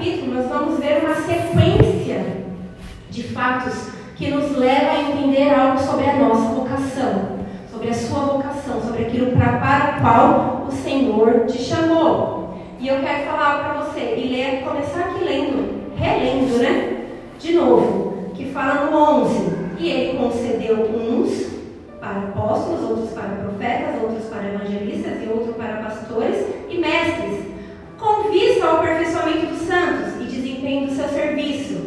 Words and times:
capítulo, 0.00 0.32
nós 0.32 0.46
vamos 0.48 0.78
ver 0.78 1.04
uma 1.04 1.14
sequência 1.14 2.24
de 3.10 3.22
fatos 3.22 3.90
que 4.16 4.30
nos 4.30 4.56
leva 4.56 4.92
a 4.92 5.02
entender 5.02 5.52
algo 5.52 5.78
sobre 5.78 6.08
a 6.08 6.16
nossa 6.16 6.54
vocação, 6.54 7.38
sobre 7.70 7.90
a 7.90 7.94
sua 7.94 8.20
vocação, 8.20 8.80
sobre 8.80 9.02
aquilo 9.02 9.32
pra, 9.32 9.58
para 9.58 9.98
o 9.98 10.00
qual 10.00 10.66
o 10.68 10.72
Senhor 10.72 11.44
te 11.44 11.58
chamou. 11.58 12.58
E 12.78 12.88
eu 12.88 12.98
quero 13.00 13.26
falar 13.26 13.58
para 13.62 13.82
você 13.82 14.14
e 14.16 14.28
ler, 14.28 14.64
começar 14.64 15.00
aqui 15.00 15.22
lendo, 15.22 15.92
relendo, 15.94 16.62
né? 16.62 17.06
De 17.38 17.52
novo, 17.52 18.30
que 18.34 18.46
fala 18.46 18.86
no 18.86 18.96
11. 18.96 19.50
E 19.78 19.86
ele 19.86 20.18
concedeu 20.18 20.78
uns 20.78 21.50
para 22.00 22.20
apóstolos, 22.20 22.88
outros 22.88 23.10
para 23.10 23.28
profetas, 23.28 24.02
outros 24.02 24.24
para 24.30 24.48
evangelistas 24.48 25.22
e 25.22 25.28
outros 25.28 25.54
para 25.56 25.82
pastores 25.82 26.46
e 26.70 26.78
mestres, 26.78 27.50
com 27.98 28.30
vista 28.30 28.64
ao 28.64 28.76
aperfeiçoamento 28.76 29.19
do 30.78 30.94
seu 30.94 31.08
serviço, 31.08 31.80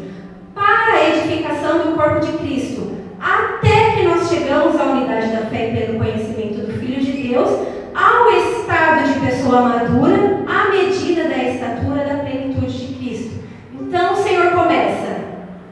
para 0.54 0.94
a 0.94 1.10
edificação 1.10 1.80
do 1.80 1.96
corpo 1.96 2.20
de 2.20 2.34
Cristo, 2.34 2.92
até 3.20 3.92
que 3.92 4.04
nós 4.04 4.28
chegamos 4.28 4.80
à 4.80 4.84
unidade 4.84 5.32
da 5.32 5.46
fé 5.46 5.70
e 5.70 5.78
pelo 5.78 6.00
conhecimento 6.00 6.66
do 6.66 6.74
Filho 6.74 7.02
de 7.02 7.30
Deus, 7.30 7.50
ao 7.96 8.30
estado 8.32 9.14
de 9.14 9.20
pessoa 9.26 9.62
madura, 9.62 10.44
à 10.48 10.70
medida 10.70 11.30
da 11.30 11.38
estatura 11.38 12.04
da 12.04 12.16
plenitude 12.24 12.88
de 12.88 12.94
Cristo. 12.96 13.44
Então 13.80 14.14
o 14.14 14.18
Senhor 14.18 14.52
começa 14.52 15.16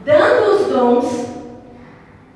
dando 0.04 0.54
os 0.54 0.66
dons 0.72 1.26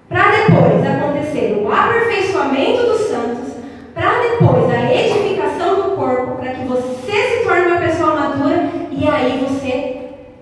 para 0.08 0.30
depois 0.30 0.86
acontecer 0.86 1.62
o 1.64 1.72
aperfeiçoamento 1.72 2.86
dos 2.86 3.00
santos, 3.08 3.54
para 3.94 4.20
depois 4.20 4.70
a 4.70 4.92
edificação 4.92 5.76
do 5.76 5.96
corpo, 5.96 6.36
para 6.36 6.54
que 6.54 6.64
você 6.64 7.12
se 7.12 7.44
torne 7.44 7.66
uma 7.66 7.80
pessoa 7.80 8.14
madura 8.14 8.70
e 8.90 9.08
aí 9.08 9.44
você 9.48 9.96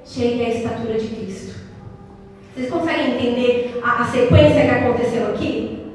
chegue 0.04 0.44
à 0.44 0.48
estatura 0.50 0.98
de 0.98 1.08
Cristo. 1.08 1.54
Vocês 2.54 2.70
conseguem 2.70 3.16
entender 3.16 3.80
a, 3.82 4.02
a 4.02 4.04
sequência 4.04 4.62
que 4.62 4.70
aconteceu 4.70 5.26
aqui? 5.26 5.90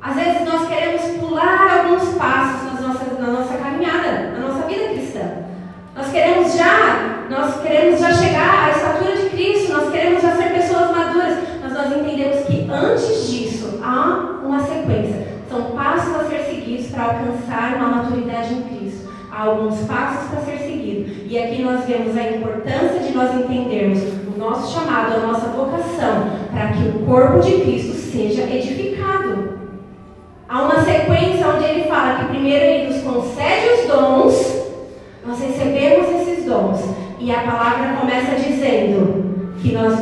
Às 0.00 0.16
vezes 0.16 0.48
nós 0.48 0.66
queremos 0.66 1.02
pular 1.20 1.84
alguns 1.84 2.14
passos 2.14 2.72
nas 2.72 2.80
nossas, 2.80 3.18
na 3.18 3.26
nossa 3.26 3.58
caminhada, 3.58 4.30
na 4.30 4.48
nossa 4.48 4.66
vida 4.66 4.88
cristã. 4.88 5.20
Nós 5.94 6.10
queremos 6.10 6.56
já, 6.56 7.26
nós 7.28 7.60
queremos 7.60 8.00
já 8.00 8.10
chegar 8.14 8.68
à 8.68 8.70
estatura 8.70 9.16
de 9.16 9.28
Cristo, 9.28 9.74
nós 9.74 9.92
queremos 9.92 10.22
já 10.22 10.34
ser 10.34 10.54
pessoas 10.54 10.96
maduras, 10.96 11.38
mas 11.62 11.72
nós 11.74 11.92
entendemos 11.94 12.46
que 12.46 12.66
antes 12.70 13.30
disso 13.30 13.78
há 13.82 14.40
uma 14.42 14.60
sequência. 14.60 15.26
São 15.50 15.72
passos 15.72 16.16
a 16.16 16.24
ser 16.24 16.42
seguidos 16.44 16.86
para 16.86 17.04
alcançar 17.04 17.76
uma 17.76 17.88
maturidade 17.96 18.54
em 18.54 18.62
Cristo. 18.62 19.12
Há 19.30 19.42
alguns 19.42 19.78
passos 19.80 20.30
para 20.30 20.40
ser 20.40 20.58
seguidos. 20.58 21.30
E 21.30 21.38
aqui 21.38 21.62
nós 21.62 21.84
vemos 21.84 22.16
a 22.16 22.30
importância 22.30 23.00
de 23.00 23.12
nós 23.12 23.34
entendermos 23.34 24.21
nosso 24.42 24.74
chamado, 24.74 25.14
a 25.14 25.26
nossa 25.26 25.48
vocação, 25.48 26.30
para 26.50 26.68
que 26.68 26.88
o 26.88 27.06
corpo 27.06 27.40
de 27.40 27.60
Cristo 27.60 27.94
seja 27.94 28.42
edificado. 28.42 29.52
Há 30.48 30.62
uma 30.62 30.82
sequência 30.82 31.48
onde 31.48 31.64
ele 31.64 31.88
fala 31.88 32.18
que 32.18 32.24
primeiro 32.26 32.64
ele 32.64 32.92
nos 32.92 33.02
concede 33.02 33.68
os 33.74 33.88
dons, 33.88 34.62
nós 35.24 35.40
recebemos 35.40 36.08
esses 36.08 36.44
dons. 36.44 36.80
E 37.20 37.30
a 37.30 37.42
palavra 37.42 37.96
começa 38.00 38.34
dizendo 38.34 39.54
que 39.62 39.72
nós 39.72 40.00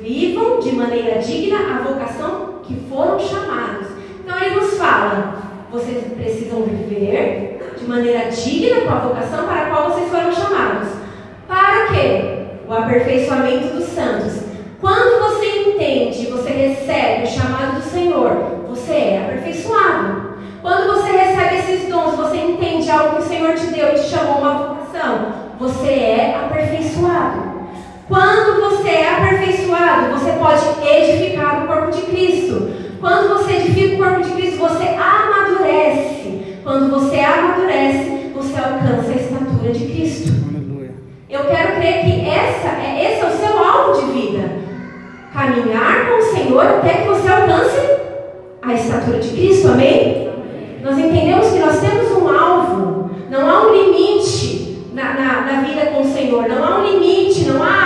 vivam 0.00 0.58
de 0.58 0.72
maneira 0.72 1.18
digna 1.18 1.58
a 1.58 1.82
vocação 1.82 2.60
que 2.62 2.74
foram 2.88 3.20
chamados. 3.20 3.88
Então 4.18 4.36
ele 4.40 4.56
nos 4.56 4.78
fala: 4.78 5.36
vocês 5.70 6.04
precisam 6.14 6.62
viver 6.62 7.74
de 7.78 7.86
maneira 7.86 8.30
digna 8.30 8.80
com 8.80 8.90
a 8.90 8.98
vocação 9.00 9.46
para 9.46 9.62
a 9.62 9.70
qual 9.70 9.90
vocês 9.90 10.08
foram 10.08 10.32
chamados. 10.32 10.88
Para 11.46 11.88
quê? 11.88 12.33
O 12.66 12.72
aperfeiçoamento 12.72 13.74
dos 13.74 13.84
santos. 13.88 14.42
Quando 14.80 15.20
você 15.20 15.70
entende, 15.70 16.26
você 16.26 16.50
recebe 16.50 17.24
o 17.24 17.26
chamado 17.26 17.76
do 17.76 17.90
Senhor, 17.90 18.30
você 18.68 18.92
é 18.92 19.24
aperfeiçoado. 19.24 20.34
Quando 20.62 20.94
você 20.94 21.12
recebe 21.12 21.56
esses 21.56 21.88
dons, 21.90 22.16
você 22.16 22.38
entende 22.38 22.90
algo 22.90 23.16
que 23.16 23.22
o 23.22 23.26
Senhor 23.26 23.54
te 23.54 23.66
deu 23.66 23.94
te 23.94 24.08
chamou 24.08 24.38
uma 24.38 24.54
vocação, 24.54 25.32
você 25.58 25.88
é 25.88 26.36
aperfeiçoado. 26.42 27.54
Quando 28.08 28.60
você 28.60 28.88
é 28.88 29.14
aperfeiçoado, 29.14 30.18
você 30.18 30.32
pode 30.32 30.88
edificar 30.88 31.64
o 31.64 31.66
corpo 31.66 31.90
de 31.90 32.02
Cristo. 32.02 32.70
Quando 33.00 33.28
você 33.28 33.56
edifica 33.56 33.94
o 33.94 33.98
corpo 33.98 34.22
de 34.22 34.30
Cristo, 34.32 34.58
você 34.58 34.84
amadurece. 34.88 36.60
Quando 36.62 36.90
você 36.90 37.20
amadurece, 37.20 38.30
você 38.34 38.56
alcança 38.56 39.10
a 39.10 39.16
estatura 39.16 39.72
de 39.72 39.84
Cristo. 39.86 40.43
Eu 41.34 41.46
quero 41.46 41.80
crer 41.80 42.04
que 42.04 42.28
essa 42.28 42.68
é, 42.80 43.10
esse 43.10 43.20
é 43.20 43.26
o 43.26 43.36
seu 43.36 43.58
alvo 43.58 44.00
de 44.00 44.12
vida. 44.12 44.48
Caminhar 45.32 46.08
com 46.08 46.18
o 46.18 46.22
Senhor 46.22 46.64
até 46.64 46.90
que 46.90 47.08
você 47.08 47.28
alcance 47.28 47.76
a 48.62 48.72
estatura 48.72 49.18
de 49.18 49.30
Cristo, 49.30 49.72
amém? 49.72 50.30
Nós 50.80 50.96
entendemos 50.96 51.48
que 51.48 51.58
nós 51.58 51.80
temos 51.80 52.12
um 52.12 52.28
alvo, 52.28 53.10
não 53.28 53.50
há 53.50 53.66
um 53.66 53.72
limite 53.74 54.78
na, 54.94 55.14
na, 55.14 55.40
na 55.40 55.60
vida 55.62 55.86
com 55.86 56.02
o 56.02 56.04
Senhor, 56.04 56.48
não 56.48 56.64
há 56.64 56.78
um 56.78 56.84
limite, 56.84 57.46
não 57.46 57.60
há, 57.60 57.83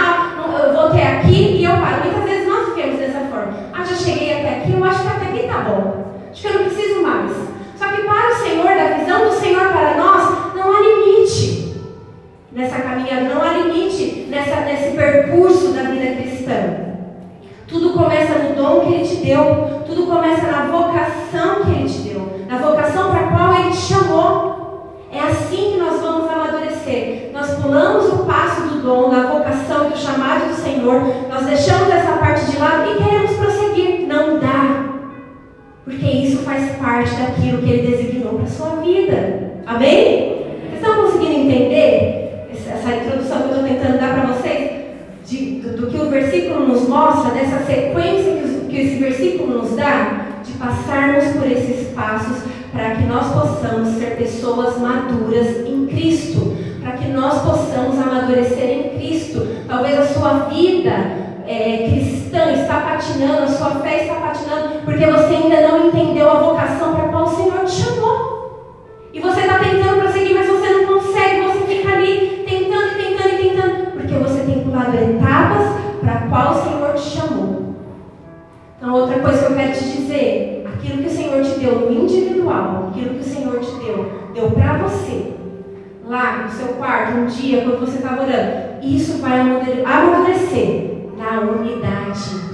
lá 86.08 86.44
no 86.44 86.50
seu 86.50 86.68
quarto, 86.74 87.18
um 87.18 87.26
dia, 87.26 87.62
quando 87.62 87.80
você 87.80 87.98
estava 87.98 88.22
orando, 88.22 88.82
isso 88.82 89.18
vai 89.18 89.40
amadurecer 89.40 91.04
na 91.18 91.40
unidade. 91.40 92.48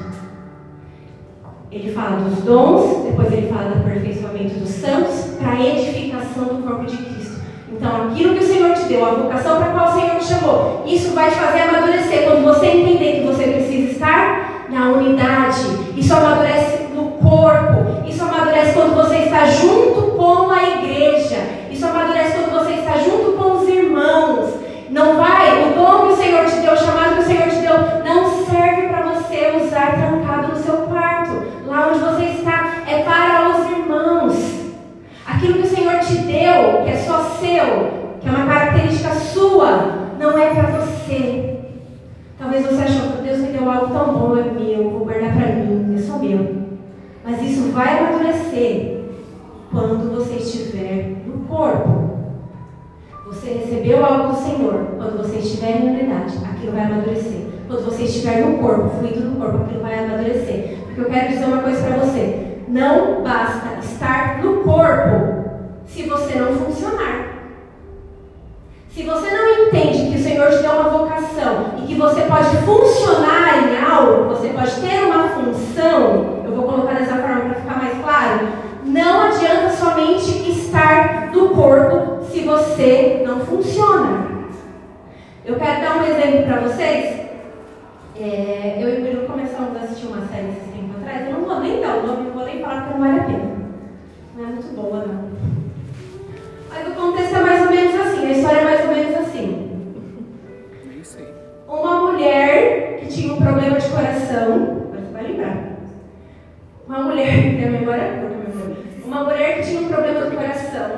Ele 1.70 1.92
fala 1.92 2.16
dos 2.16 2.40
dons, 2.40 3.04
depois 3.04 3.32
ele 3.32 3.48
fala 3.48 3.70
do 3.70 3.80
aperfeiçoamento 3.80 4.54
dos 4.58 4.68
santos, 4.68 5.36
para 5.40 5.60
edificação 5.60 6.44
do 6.44 6.62
corpo 6.66 6.84
de 6.84 6.96
Cristo. 6.96 7.42
Então, 7.72 8.08
aquilo 8.08 8.34
que 8.34 8.44
o 8.44 8.46
Senhor 8.46 8.74
te 8.74 8.84
deu, 8.84 9.04
a 9.04 9.10
vocação 9.10 9.58
para 9.58 9.72
qual 9.72 9.88
o 9.88 10.00
Senhor 10.00 10.16
te 10.18 10.24
chamou, 10.24 10.82
isso 10.86 11.14
vai 11.14 11.30
te 11.30 11.36
fazer 11.36 11.62
amadurecer. 11.62 12.24
Quando 12.24 12.44
você 12.44 12.66
entender 12.66 13.20
que 13.20 13.26
você 13.26 13.44
precisa 13.44 13.92
estar 13.92 14.66
na 14.68 14.90
unidade, 14.90 15.62
isso 15.96 16.14
amadurece 16.14 16.88
no 16.94 17.10
corpo, 17.12 18.08
isso 18.08 18.22
amadurece 18.22 18.72
quando 18.74 18.94
você 18.94 19.16
está 19.18 19.46
junto 19.46 20.12
com 20.16 20.50
a 20.50 20.62
igreja, 20.62 21.38
isso 21.70 21.84
amadurece 21.86 22.38
quando 22.38 22.52
você 22.52 22.74
está 22.74 22.98
junto. 22.98 23.33
Não 24.94 25.16
vai, 25.16 25.60
o 25.60 25.74
dom 25.74 26.06
que 26.06 26.12
o 26.12 26.16
Senhor 26.16 26.44
te 26.46 26.60
deu, 26.60 26.72
o 26.72 26.76
chamado 26.76 27.16
que 27.16 27.22
o 27.22 27.24
Senhor 27.24 27.48
te 27.48 27.56
deu, 27.56 28.04
não 28.04 28.30
serve 28.46 28.86
para 28.86 29.02
você 29.02 29.60
usar 29.60 29.96
trancado 29.96 30.52
no 30.52 30.56
seu 30.56 30.76
quarto. 30.86 31.32
Lá 31.66 31.88
onde 31.88 31.98
você 31.98 32.24
está 32.26 32.84
é 32.86 33.02
para 33.02 33.50
os 33.50 33.70
irmãos. 33.72 34.34
Aquilo 35.26 35.54
que 35.54 35.66
o 35.66 35.76
Senhor 35.76 35.98
te 35.98 36.14
deu, 36.18 36.84
que 36.84 36.90
é 36.90 36.96
só 36.96 37.18
seu, 37.40 38.18
que 38.20 38.28
é 38.28 38.30
uma 38.30 38.46
característica 38.46 39.10
sua, 39.14 40.12
não 40.16 40.38
é 40.38 40.54
para 40.54 40.78
você. 40.78 41.58
Talvez 42.38 42.64
você 42.64 42.82
achou 42.84 43.16
que 43.16 43.22
Deus 43.22 43.38
me 43.38 43.48
deu 43.48 43.68
algo 43.68 43.92
tão 43.92 44.14
bom, 44.14 44.38
é 44.38 44.44
meu, 44.44 44.90
vou 44.90 45.06
guardar 45.06 45.34
para 45.34 45.56
mim, 45.56 45.92
é 45.92 46.02
só 46.02 46.18
meu. 46.18 46.66
Mas 47.24 47.42
isso 47.42 47.72
vai 47.72 47.98
amadurecer 47.98 49.00
quando 49.72 50.14
você 50.14 50.36
estiver 50.36 51.16
no 51.26 51.46
corpo. 51.48 52.13
Você 53.26 53.48
recebeu 53.52 54.04
algo 54.04 54.32
do 54.32 54.36
Senhor. 54.36 54.86
Quando 54.96 55.16
você 55.16 55.38
estiver 55.38 55.80
em 55.80 55.88
unidade, 55.88 56.36
aquilo 56.44 56.72
vai 56.72 56.84
amadurecer. 56.84 57.40
Quando 57.66 57.84
você 57.84 58.02
estiver 58.04 58.40
no 58.44 58.58
corpo, 58.58 58.98
fluido 58.98 59.20
no 59.20 59.40
corpo, 59.40 59.64
aquilo 59.64 59.82
vai 59.82 59.98
amadurecer. 59.98 60.76
Porque 60.84 61.00
eu 61.00 61.06
quero 61.06 61.28
dizer 61.28 61.44
uma 61.46 61.62
coisa 61.62 61.82
para 61.82 61.96
você. 61.96 62.58
Não 62.68 63.22
basta 63.22 63.78
estar 63.82 64.42
no 64.42 64.58
corpo 64.58 65.44
se 65.86 66.02
você 66.02 66.34
não 66.38 66.54
funcionar. 66.54 67.34
Se 68.90 69.02
você 69.02 69.30
não 69.30 69.66
entende 69.66 70.10
que 70.10 70.18
o 70.18 70.22
Senhor 70.22 70.50
te 70.50 70.58
deu 70.58 70.72
uma 70.72 70.90
vocação 70.90 71.74
e 71.78 71.86
que 71.86 71.94
você 71.94 72.22
pode 72.22 72.56
funcionar 72.58 73.68
em 73.68 73.82
algo, 73.82 74.28
você 74.28 74.48
pode 74.50 74.72
ter 74.80 75.02
uma 75.04 75.28
função, 75.30 76.42
eu 76.44 76.54
vou 76.54 76.64
colocar 76.64 76.94
dessa 76.94 77.16
forma 77.16 77.40
para 77.40 77.54
ficar 77.54 77.76
mais 77.76 77.98
claro, 78.00 78.48
não 78.84 79.22
adianta 79.22 79.70
somente 79.70 80.48
estar 80.48 81.30
no 81.32 81.48
corpo 81.48 82.24
se 82.30 82.40
você 82.40 83.24
funciona. 83.46 84.34
Eu 85.44 85.56
quero 85.56 85.82
dar 85.82 85.98
um 85.98 86.04
exemplo 86.04 86.46
para 86.46 86.60
vocês. 86.60 87.20
É, 88.16 88.78
eu 88.80 88.88
e 88.88 88.98
o 88.98 89.02
Bruno 89.02 89.26
começamos 89.26 89.76
a 89.76 89.80
assistir 89.80 90.06
uma 90.06 90.26
série 90.26 90.48
esse 90.48 90.70
tempo 90.70 90.98
atrás. 90.98 91.26
Eu 91.26 91.34
não 91.34 91.44
vou 91.44 91.60
nem 91.60 91.80
dar 91.80 91.98
o 91.98 92.06
nome, 92.06 92.24
não 92.24 92.32
vou 92.32 92.44
nem 92.44 92.60
falar 92.60 92.82
porque 92.82 92.98
não 92.98 93.06
vale 93.06 93.20
a 93.20 93.24
pena. 93.24 93.54
Não 94.36 94.44
é 94.44 94.46
muito 94.46 94.74
boa, 94.74 95.04
não. 95.06 95.34
Mas 96.70 96.88
o 96.88 96.90
contexto 96.92 97.36
é 97.36 97.40
mais 97.40 97.66
ou 97.66 97.70
menos 97.70 98.00
assim, 98.00 98.26
a 98.26 98.30
história 98.30 98.58
é 98.58 98.64
mais 98.64 98.80
ou 98.80 98.94
menos 98.94 99.14
assim. 99.16 99.70
Uma 101.68 102.12
mulher 102.12 102.98
que 103.00 103.06
tinha 103.06 103.32
um 103.34 103.36
problema 103.36 103.78
de 103.78 103.88
coração, 103.90 104.88
você 104.90 105.12
vai 105.12 105.22
lembrar. 105.24 105.56
Uma 106.86 107.02
mulher, 107.02 107.26
tem 107.26 107.64
a 107.64 107.70
memória 107.70 108.20
curta, 108.20 108.36
meu 108.36 108.76
Uma 109.04 109.24
mulher 109.24 109.56
que 109.56 109.68
tinha 109.68 109.80
um 109.82 109.88
problema 109.88 110.30
de 110.30 110.36
coração, 110.36 110.90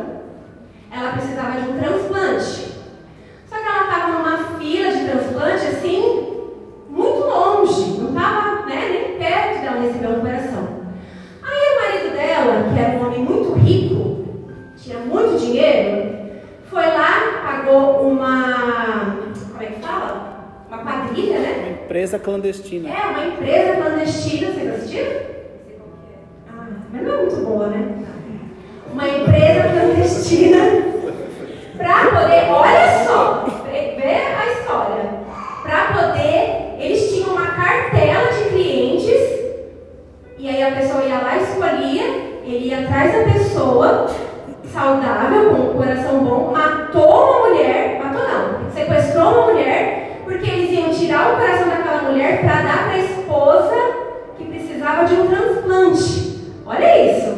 ela 0.90 1.12
precisava 1.12 1.60
de 1.60 1.68
um 1.68 1.78
transplante. 1.78 2.72
Só 3.46 3.56
que 3.56 3.68
ela 3.68 3.82
estava 3.84 4.12
numa 4.12 4.58
fila 4.58 4.92
de 4.92 5.04
transplante 5.04 5.66
assim, 5.66 6.36
muito 6.88 7.18
longe, 7.18 8.00
não 8.00 8.08
estava 8.08 8.66
né, 8.66 8.88
nem 8.88 9.18
perto 9.18 9.60
dela 9.60 9.80
receber 9.80 10.08
um 10.08 10.20
coração. 10.20 10.68
Aí 11.42 11.72
o 11.72 11.82
marido 11.82 12.16
dela, 12.16 12.72
que 12.72 12.78
era 12.80 12.96
um 12.96 13.06
homem 13.06 13.20
muito 13.20 13.52
rico, 13.58 14.24
tinha 14.76 14.98
muito 14.98 15.38
dinheiro, 15.38 16.16
foi 16.66 16.86
lá, 16.86 17.42
pagou 17.44 18.08
uma. 18.08 19.16
Como 19.52 19.62
é 19.62 19.66
que 19.66 19.80
fala? 19.80 20.64
Uma 20.68 20.78
quadrilha, 20.78 21.38
né? 21.38 21.54
Uma 21.58 21.84
empresa 21.84 22.18
clandestina. 22.18 22.88
É, 22.88 23.06
uma 23.06 23.26
empresa 23.26 23.76
clandestina, 23.76 24.52
vocês 24.52 24.74
assistiram? 24.74 25.20
Ah, 26.48 26.66
mas 26.92 27.02
não 27.02 27.14
é 27.14 27.16
muito 27.18 27.36
boa, 27.36 27.66
né? 27.68 28.04
Uma 28.92 29.08
empresa 29.08 29.68
clandestina 29.68 30.96
para 31.76 32.06
poder, 32.06 32.50
olha 32.50 33.04
só, 33.04 33.46
vê 33.70 34.00
a 34.00 34.52
história. 34.52 35.10
Para 35.62 35.92
poder, 35.92 36.76
eles 36.78 37.12
tinham 37.12 37.30
uma 37.30 37.46
cartela 37.46 38.32
de 38.32 38.50
clientes 38.50 39.36
e 40.38 40.48
aí 40.48 40.62
a 40.62 40.72
pessoa 40.72 41.02
ia 41.02 41.18
lá, 41.18 41.36
escolhia, 41.36 42.04
ele 42.44 42.68
ia 42.68 42.80
atrás 42.80 43.12
da 43.12 43.32
pessoa 43.32 44.06
saudável, 44.72 45.50
com 45.50 45.62
um 45.62 45.74
coração 45.74 46.24
bom, 46.24 46.52
matou 46.52 47.02
uma 47.02 47.48
mulher, 47.48 48.00
matou 48.02 48.28
não, 48.28 48.70
sequestrou 48.70 49.32
uma 49.32 49.52
mulher, 49.52 50.20
porque 50.24 50.50
eles 50.50 50.70
iam 50.78 50.90
tirar 50.90 51.32
o 51.32 51.36
coração 51.36 51.68
daquela 51.68 52.10
mulher 52.10 52.40
para 52.40 52.62
dar 52.62 52.84
para 52.84 52.92
a 52.92 52.98
esposa 52.98 53.74
que 54.36 54.44
precisava 54.44 55.04
de 55.04 55.14
um 55.14 55.26
transplante. 55.26 56.52
Olha 56.66 57.10
isso. 57.10 57.36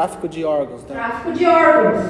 Tráfico 0.00 0.28
de 0.28 0.44
órgãos, 0.46 0.82
né? 0.84 0.94
Tráfico 0.94 1.32
de 1.32 1.44
órgãos. 1.44 2.04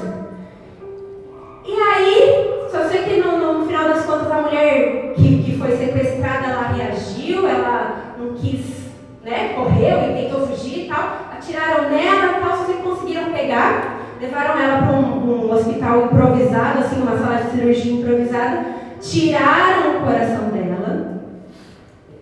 E 1.65 1.73
aí, 1.73 2.67
só 2.71 2.87
sei 2.87 3.03
que 3.03 3.19
no, 3.19 3.59
no, 3.59 3.65
final 3.65 3.89
das 3.89 4.05
contas 4.05 4.31
a 4.31 4.41
mulher 4.43 5.13
que, 5.13 5.43
que 5.43 5.57
foi 5.57 5.75
sequestrada, 5.75 6.47
ela 6.47 6.69
reagiu, 6.69 7.45
ela 7.45 8.15
não 8.17 8.33
quis, 8.35 8.65
né, 9.21 9.49
correu 9.55 10.09
e 10.09 10.23
tentou 10.23 10.47
fugir 10.47 10.85
e 10.85 10.87
tal. 10.87 11.17
Atiraram 11.33 11.89
nela 11.89 12.37
e 12.37 12.39
tal, 12.39 12.57
só 12.59 12.63
que 12.63 12.81
conseguiram 12.81 13.33
pegar. 13.33 13.99
Levaram 14.21 14.57
ela 14.57 14.83
para 14.83 14.95
um, 14.95 15.47
um, 15.47 15.51
hospital 15.51 16.05
improvisado, 16.05 16.79
assim, 16.79 17.01
uma 17.01 17.17
sala 17.17 17.43
de 17.43 17.51
cirurgia 17.51 17.91
improvisada. 17.91 18.65
Tiraram 19.01 19.97
o 19.97 20.05
coração 20.05 20.47
dela, 20.47 21.23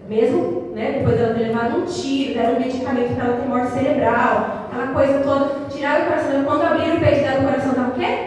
mesmo 0.10 0.71
né, 0.74 0.94
depois 0.98 1.16
dela 1.16 1.36
ter 1.36 1.44
levado 1.44 1.77
um 1.77 1.86
tiro, 1.86 2.33
deram 2.33 2.56
um 2.56 2.60
medicamento 2.60 3.13
para 3.13 3.25
ela 3.25 3.38
ter 3.38 3.48
morte 3.48 3.71
cerebral, 3.71 4.58
aquela 4.69 4.94
coisa 4.94 5.19
toda. 5.19 5.69
Tiraram 5.69 6.04
o 6.04 6.07
coração 6.07 6.31
dela. 6.31 6.44
Quando 6.45 6.62
abriram 6.63 6.95
o 6.95 7.00
peito 7.00 7.21
dela, 7.21 7.39
o 7.39 7.45
coração 7.45 7.69
estava 7.71 7.89
o 7.89 7.94
quê? 7.94 8.18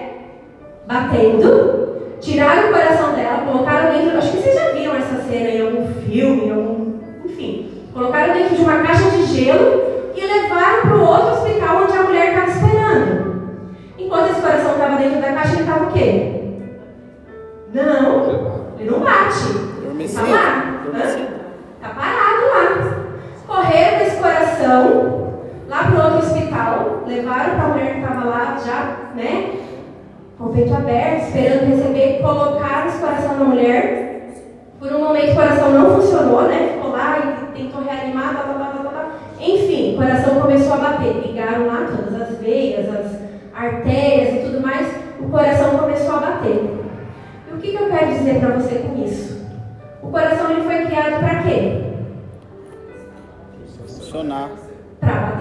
Batendo. 0.86 1.92
Tiraram 2.20 2.68
o 2.68 2.72
coração 2.72 3.12
dela, 3.14 3.44
colocaram 3.46 3.92
dentro. 3.92 4.18
Acho 4.18 4.30
que 4.32 4.36
vocês 4.38 4.54
já 4.54 4.72
viram 4.72 4.96
essa 4.96 5.22
cena 5.22 5.48
em 5.48 5.62
algum 5.62 5.94
filme, 6.02 6.44
em 6.46 6.50
algum, 6.50 6.98
enfim. 7.24 7.88
Colocaram 7.92 8.34
dentro 8.34 8.56
de 8.56 8.62
uma 8.62 8.82
caixa 8.82 9.10
de 9.10 9.24
gelo 9.24 9.82
e 10.14 10.20
levaram 10.20 10.82
para 10.82 10.96
o 10.96 11.06
outro 11.06 11.32
hospital 11.32 11.82
onde 11.82 11.96
a 11.96 12.02
mulher 12.02 12.28
estava 12.28 12.50
esperando. 12.50 13.42
Enquanto 13.98 14.30
esse 14.30 14.40
coração 14.40 14.72
estava 14.72 14.96
dentro 14.96 15.20
da 15.20 15.32
caixa, 15.32 15.52
ele 15.52 15.60
estava 15.62 15.84
o 15.84 15.92
quê? 15.92 16.42
Não, 17.74 18.74
ele 18.78 18.90
não 18.90 19.00
bate. 19.00 19.72
Está 20.00 20.22
lá. 20.22 20.82
Está 21.76 21.88
parado 21.88 22.42
lá. 22.52 22.96
Correram 23.46 24.06
esse 24.06 24.16
coração 24.16 25.21
lá 25.72 25.84
para 25.84 25.94
o 25.94 26.04
outro 26.04 26.18
hospital, 26.18 27.02
levaram 27.06 27.54
para 27.54 27.64
a 27.64 27.68
mulher 27.68 27.92
que 27.94 28.00
estava 28.00 28.24
lá 28.26 28.58
já, 28.62 29.10
né? 29.14 29.54
Com 30.36 30.44
o 30.44 30.52
peito 30.52 30.74
aberto, 30.74 31.28
esperando 31.28 31.74
receber, 31.74 32.20
colocaram 32.20 32.88
esse 32.88 32.98
coração 32.98 33.38
na 33.38 33.44
mulher. 33.46 34.28
Por 34.78 34.92
um 34.92 35.04
momento 35.04 35.32
o 35.32 35.34
coração 35.34 35.70
não 35.70 35.94
funcionou, 35.94 36.42
né? 36.42 36.74
Ficou 36.74 36.90
lá 36.90 37.18
e 37.18 37.58
tentou 37.58 37.82
reanimar, 37.82 38.34
tá, 38.34 38.42
tá, 38.42 38.52
tá, 38.52 38.82
tá, 38.82 38.90
tá. 38.90 39.10
Enfim, 39.40 39.94
o 39.94 39.96
coração 39.96 40.40
começou 40.40 40.74
a 40.74 40.76
bater. 40.76 41.26
Ligaram 41.26 41.66
lá 41.66 41.88
todas 41.88 42.20
as 42.20 42.38
veias, 42.38 42.94
as 42.94 43.18
artérias 43.54 44.34
e 44.34 44.46
tudo 44.46 44.60
mais, 44.60 44.94
o 45.20 45.28
coração 45.30 45.78
começou 45.78 46.16
a 46.16 46.20
bater. 46.20 46.70
E 47.50 47.54
o 47.54 47.56
que, 47.58 47.70
que 47.70 47.82
eu 47.82 47.88
quero 47.88 48.12
dizer 48.12 48.40
para 48.40 48.56
você 48.56 48.74
com 48.74 49.02
isso? 49.02 49.40
O 50.02 50.10
coração 50.10 50.50
ele 50.50 50.64
foi 50.64 50.84
criado 50.84 51.18
para 51.20 51.42
quê? 51.44 51.82
Funcionar. 53.86 54.50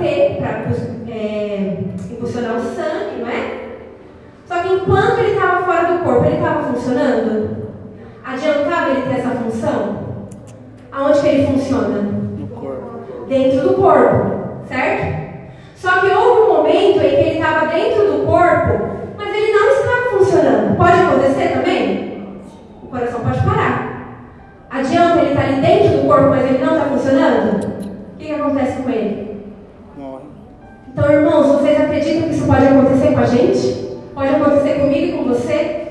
Para 0.01 0.10
bater, 0.10 0.38
para 0.38 1.13
é, 1.13 1.77
impulsionar 2.10 2.55
o 2.55 2.60
sangue, 2.60 3.22
não 3.22 3.27
é? 3.27 3.77
Só 4.48 4.55
que 4.63 4.74
enquanto 4.74 5.20
ele 5.20 5.34
estava 5.34 5.63
fora 5.63 5.93
do 5.93 6.03
corpo, 6.03 6.25
ele 6.25 6.38
estava 6.38 6.74
funcionando? 6.74 7.67
Adiantava 8.25 8.89
ele 8.89 9.01
ter 9.03 9.20
essa 9.20 9.29
função? 9.29 10.00
Aonde 10.91 11.22
que 11.22 11.27
ele 11.27 11.48
funciona? 11.48 12.01
No 12.01 12.48
corpo. 12.48 13.25
Dentro 13.27 13.62
do 13.62 13.74
corpo, 13.75 14.65
certo? 14.67 15.51
Só 15.75 16.00
que 16.00 16.08
houve 16.08 16.41
um 16.41 16.58
momento 16.58 16.98
em 16.98 17.00
que 17.00 17.05
ele 17.05 17.39
estava 17.39 17.67
dentro 17.67 18.12
do 18.12 18.25
corpo, 18.25 18.98
mas 19.15 19.36
ele 19.36 19.51
não 19.51 19.70
estava 19.70 20.17
funcionando. 20.17 20.77
Pode 20.77 21.00
acontecer 21.00 21.50
também? 21.50 22.41
O 22.81 22.88
coração 22.88 23.20
pode 23.20 23.39
parar. 23.41 24.17
Adianta 24.72 25.20
ele 25.20 25.29
estar 25.29 25.43
ali 25.43 25.62
dentro 25.62 25.98
do 26.00 26.08
corpo, 26.08 26.29
mas 26.31 26.43
ele 26.50 26.58
não 26.58 26.74
está 26.74 26.86
funcionando? 26.86 27.67
O 28.15 28.17
que, 28.17 28.25
que 28.25 28.34
acontece 28.34 28.81
com 28.81 28.89
ele? 28.89 29.30
Então, 30.93 31.10
irmãos, 31.10 31.48
vocês 31.48 31.79
acreditam 31.79 32.27
que 32.27 32.36
isso 32.36 32.45
pode 32.45 32.67
acontecer 32.67 33.13
com 33.13 33.19
a 33.19 33.25
gente? 33.25 33.98
Pode 34.13 34.36
acontecer 34.36 34.74
comigo 34.81 35.05
e 35.05 35.12
com 35.13 35.24
você? 35.24 35.88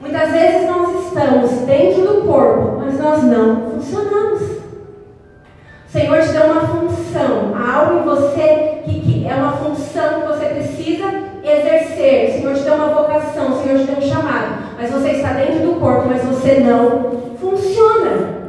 Muitas 0.00 0.30
vezes 0.30 0.68
nós 0.68 1.06
estamos 1.06 1.50
dentro 1.66 2.02
do 2.02 2.22
corpo, 2.22 2.78
mas 2.78 3.00
nós 3.00 3.24
não 3.24 3.70
funcionamos. 3.72 4.42
O 4.42 5.90
Senhor 5.90 6.22
te 6.22 6.28
deu 6.28 6.44
uma 6.44 6.60
função, 6.60 7.52
algo 7.56 7.98
em 7.98 8.02
você 8.04 8.82
que, 8.84 9.00
que, 9.00 9.26
é 9.26 9.34
uma 9.34 9.52
função 9.56 10.20
que 10.20 10.26
você 10.28 10.46
precisa 10.46 11.04
exercer. 11.42 12.28
O 12.28 12.32
Senhor 12.32 12.54
te 12.54 12.62
deu 12.62 12.74
uma 12.74 12.88
vocação, 12.88 13.52
o 13.52 13.62
Senhor 13.62 13.80
te 13.80 13.86
deu 13.86 13.98
um 13.98 14.02
chamado, 14.02 14.62
mas 14.78 14.90
você 14.90 15.10
está 15.10 15.32
dentro 15.32 15.66
do 15.66 15.80
corpo, 15.80 16.08
mas 16.08 16.22
você 16.22 16.60
não 16.60 17.10
funciona. 17.40 18.40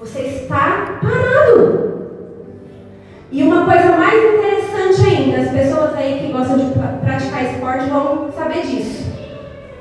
Você 0.00 0.22
está 0.22 0.98
parado. 1.00 1.95
E 3.30 3.42
uma 3.42 3.64
coisa 3.64 3.96
mais 3.96 4.14
interessante 4.14 5.08
ainda, 5.08 5.42
as 5.42 5.50
pessoas 5.50 5.94
aí 5.96 6.20
que 6.20 6.32
gostam 6.32 6.58
de 6.58 6.72
praticar 7.04 7.44
esporte 7.44 7.90
vão 7.90 8.30
saber 8.32 8.62
disso. 8.62 9.06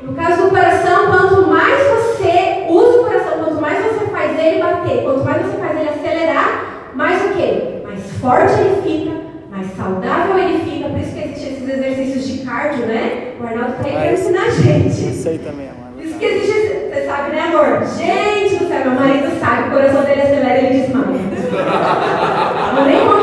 No 0.01 0.13
caso 0.13 0.43
do 0.43 0.49
coração, 0.49 1.07
quanto 1.07 1.47
mais 1.47 1.77
você 1.87 2.65
usa 2.67 3.01
o 3.01 3.03
coração, 3.03 3.43
quanto 3.43 3.61
mais 3.61 3.83
você 3.83 4.05
faz 4.05 4.39
ele 4.39 4.63
bater, 4.63 5.03
quanto 5.03 5.23
mais 5.23 5.41
você 5.43 5.57
faz 5.57 5.79
ele 5.79 5.89
acelerar, 5.89 6.91
mais 6.95 7.23
o 7.23 7.33
quê? 7.35 7.81
Mais 7.83 8.11
forte 8.19 8.53
ele 8.59 8.81
fica, 8.81 9.15
mais 9.51 9.67
saudável 9.75 10.39
ele 10.39 10.59
fica. 10.59 10.89
Por 10.89 10.99
isso 10.99 11.13
que 11.13 11.19
existem 11.19 11.53
esses 11.53 11.69
exercícios 11.69 12.27
de 12.27 12.45
cardio, 12.45 12.87
né? 12.87 13.33
O 13.39 13.45
Arnaldo 13.45 13.73
tá 13.73 13.87
aí 13.87 14.13
ensinar 14.13 14.45
a 14.45 14.49
gente. 14.49 15.09
Isso 15.09 15.29
aí 15.29 15.37
também, 15.37 15.69
amor. 15.69 15.91
Por 15.95 16.03
isso 16.03 16.17
que 16.17 16.25
existe, 16.25 16.89
você 16.89 17.05
sabe, 17.05 17.31
né, 17.31 17.41
amor? 17.41 17.83
Gente 17.85 18.55
do 18.55 18.67
céu, 18.67 18.85
meu 18.85 18.99
marido 18.99 19.39
sabe, 19.39 19.67
o 19.67 19.71
coração 19.71 20.01
dele 20.03 20.21
acelera 20.21 20.61
e 20.61 20.65
ele 20.65 20.79
desmaia. 20.79 21.25
Não 22.75 22.85
nem 22.85 23.14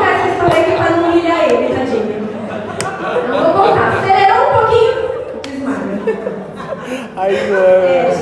Aí 7.15 7.37
não 7.47 7.57
é. 7.57 8.13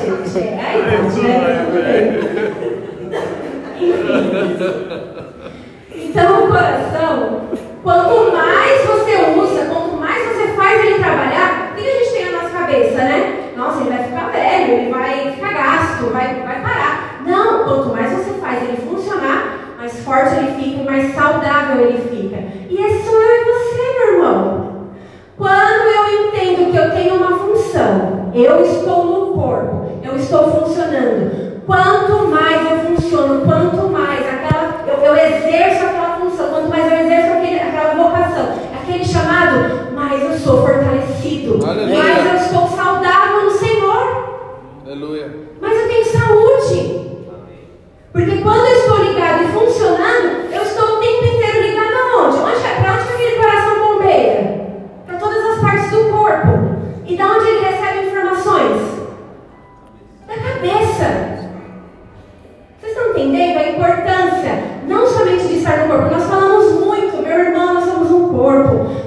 purple. 68.62 69.01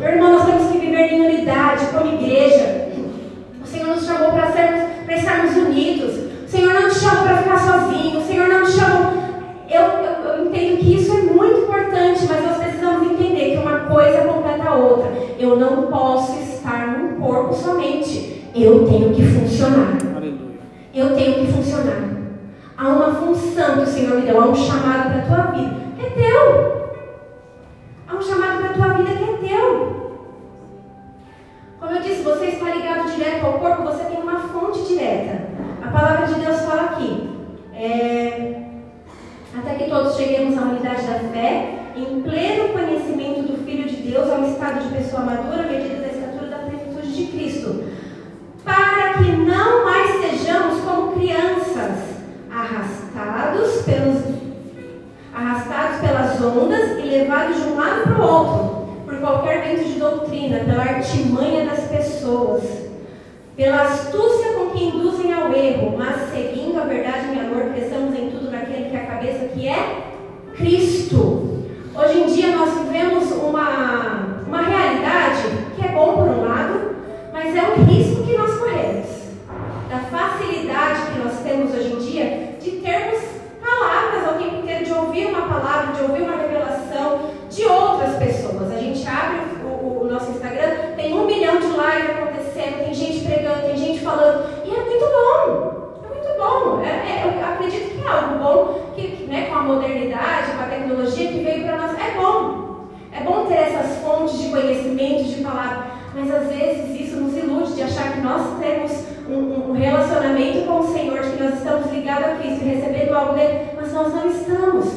ligado 112.14 112.32
a 112.32 112.36
Cristo 112.36 112.64
e 112.64 112.68
recebendo 112.68 113.14
algo 113.14 113.34
dele, 113.34 113.70
mas 113.76 113.92
nós 113.92 114.14
não 114.14 114.28
estamos. 114.28 114.94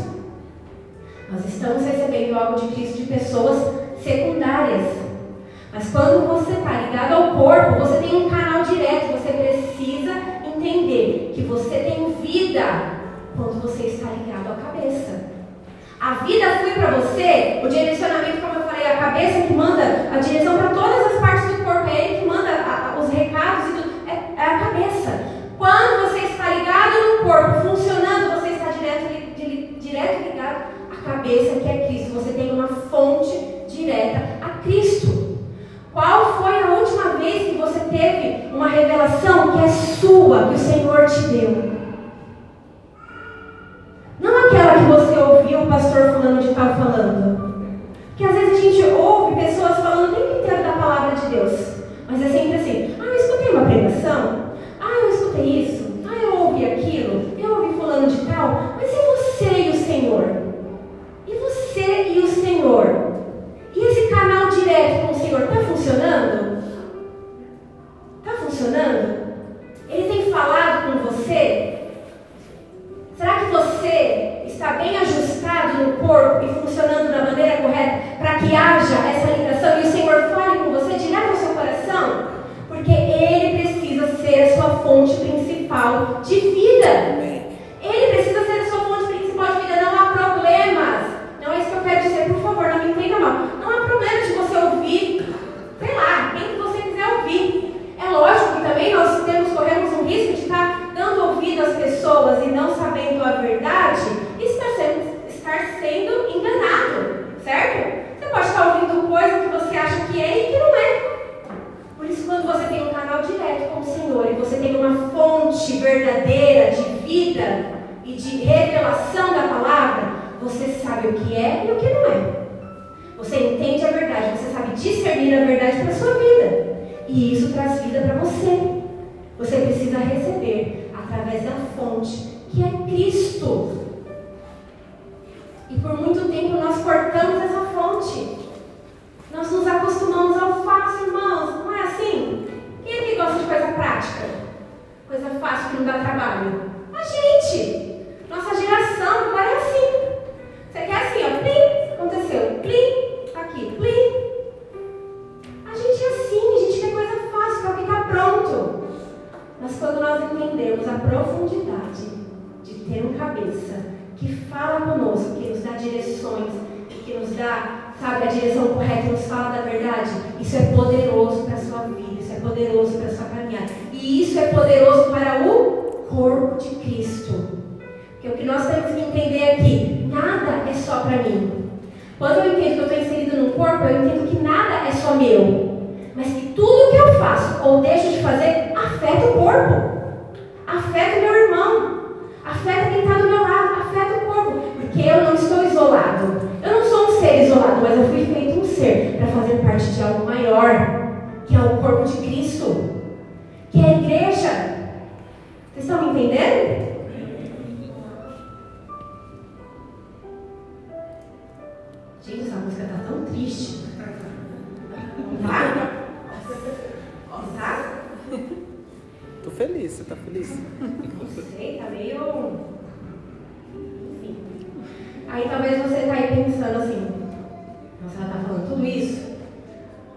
Nós 1.30 1.46
estamos 1.46 1.86
recebendo 1.86 2.38
algo 2.38 2.60
de 2.60 2.68
Cristo 2.74 2.98
de 2.98 3.06
pessoas 3.06 3.76
secundárias. 4.02 4.98
Mas 5.74 5.90
quando 5.90 6.28
você 6.28 6.54
está 6.54 6.82
ligado 6.82 7.14
ao 7.14 7.36
corpo, 7.36 7.80
você 7.80 7.98
tem 7.98 8.16
um 8.16 8.30
canal 8.30 8.64
direto, 8.64 9.12
você 9.12 9.34
precisa 9.34 10.14
entender 10.46 11.34
que 11.36 11.42
você 11.42 11.76
tem 11.76 12.14
vida 12.22 12.64
quando 13.36 13.62
você 13.62 13.88
está 13.88 14.08
ligado 14.12 14.54
à 14.54 14.56
cabeça. 14.56 15.28
A 16.00 16.14
vida 16.26 16.60
foi 16.62 16.72
para 16.72 16.92
você, 16.92 17.60
o 17.64 17.68
direcionamento, 17.68 18.42
como 18.42 18.56
eu 18.56 18.68
falei, 18.68 18.88
a 18.88 18.98
cabeça 18.98 19.48
que 19.48 19.54
manda 19.54 20.10
a 20.14 20.20
direção 20.20 20.58
para 20.58 20.70
todas 20.70 21.14
as 21.14 21.20
partes 21.20 21.58
do 21.58 21.64
corpo 21.64 21.90
é 21.90 22.17
cabeça 31.28 31.60
que 31.60 31.68
é 31.68 31.88
Cristo, 31.88 32.14
você 32.14 32.32
tem 32.32 32.52
uma 32.52 32.68
fonte 32.68 33.38
direta 33.68 34.22
a 34.42 34.62
Cristo. 34.64 35.40
Qual 35.94 36.42
foi 36.42 36.64
a 36.64 36.74
última 36.76 37.18
vez 37.18 37.50
que 37.50 37.58
você 37.58 37.80
teve 37.82 38.56
uma 38.56 38.70
revelação 38.70 39.52
que 39.52 39.66
é 39.66 39.68
sua, 39.68 40.48
que 40.48 40.56
o 40.56 40.58
Senhor 40.58 41.06
te 41.06 41.22
deu? 41.28 41.72
Não 44.22 44.46
aquela 44.46 44.74
que 44.76 44.86
você 44.86 45.20
ouviu 45.20 45.64
o 45.64 45.68
pastor 45.68 46.14
fulano 46.14 46.42
de 46.42 46.54
tal 46.54 46.76
falando. 46.76 47.48
Porque 48.10 48.24
às 48.24 48.34
vezes 48.34 48.58
a 48.58 48.62
gente 48.62 48.84
ouve 48.94 49.36
pessoas 49.36 49.78
falando 49.78 50.12
o 50.12 50.16
tempo 50.16 50.40
inteiro 50.40 50.64
da 50.64 50.72
palavra 50.74 51.16
de 51.16 51.28
Deus. 51.28 51.67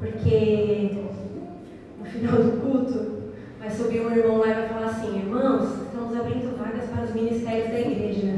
porque 0.01 0.97
no 1.99 2.05
final 2.07 2.37
do 2.37 2.61
culto 2.63 3.21
vai 3.61 3.71
subir 3.71 4.01
um 4.01 4.17
irmão 4.17 4.39
lá 4.39 4.49
e 4.49 4.55
vai 4.55 4.69
falar 4.69 4.87
assim, 4.87 5.19
irmãos, 5.19 5.69
estamos 5.85 6.19
abrindo 6.19 6.57
vagas 6.57 6.89
para 6.89 7.05
os 7.05 7.15
ministérios 7.15 7.69
da 7.69 7.81
igreja. 7.81 8.35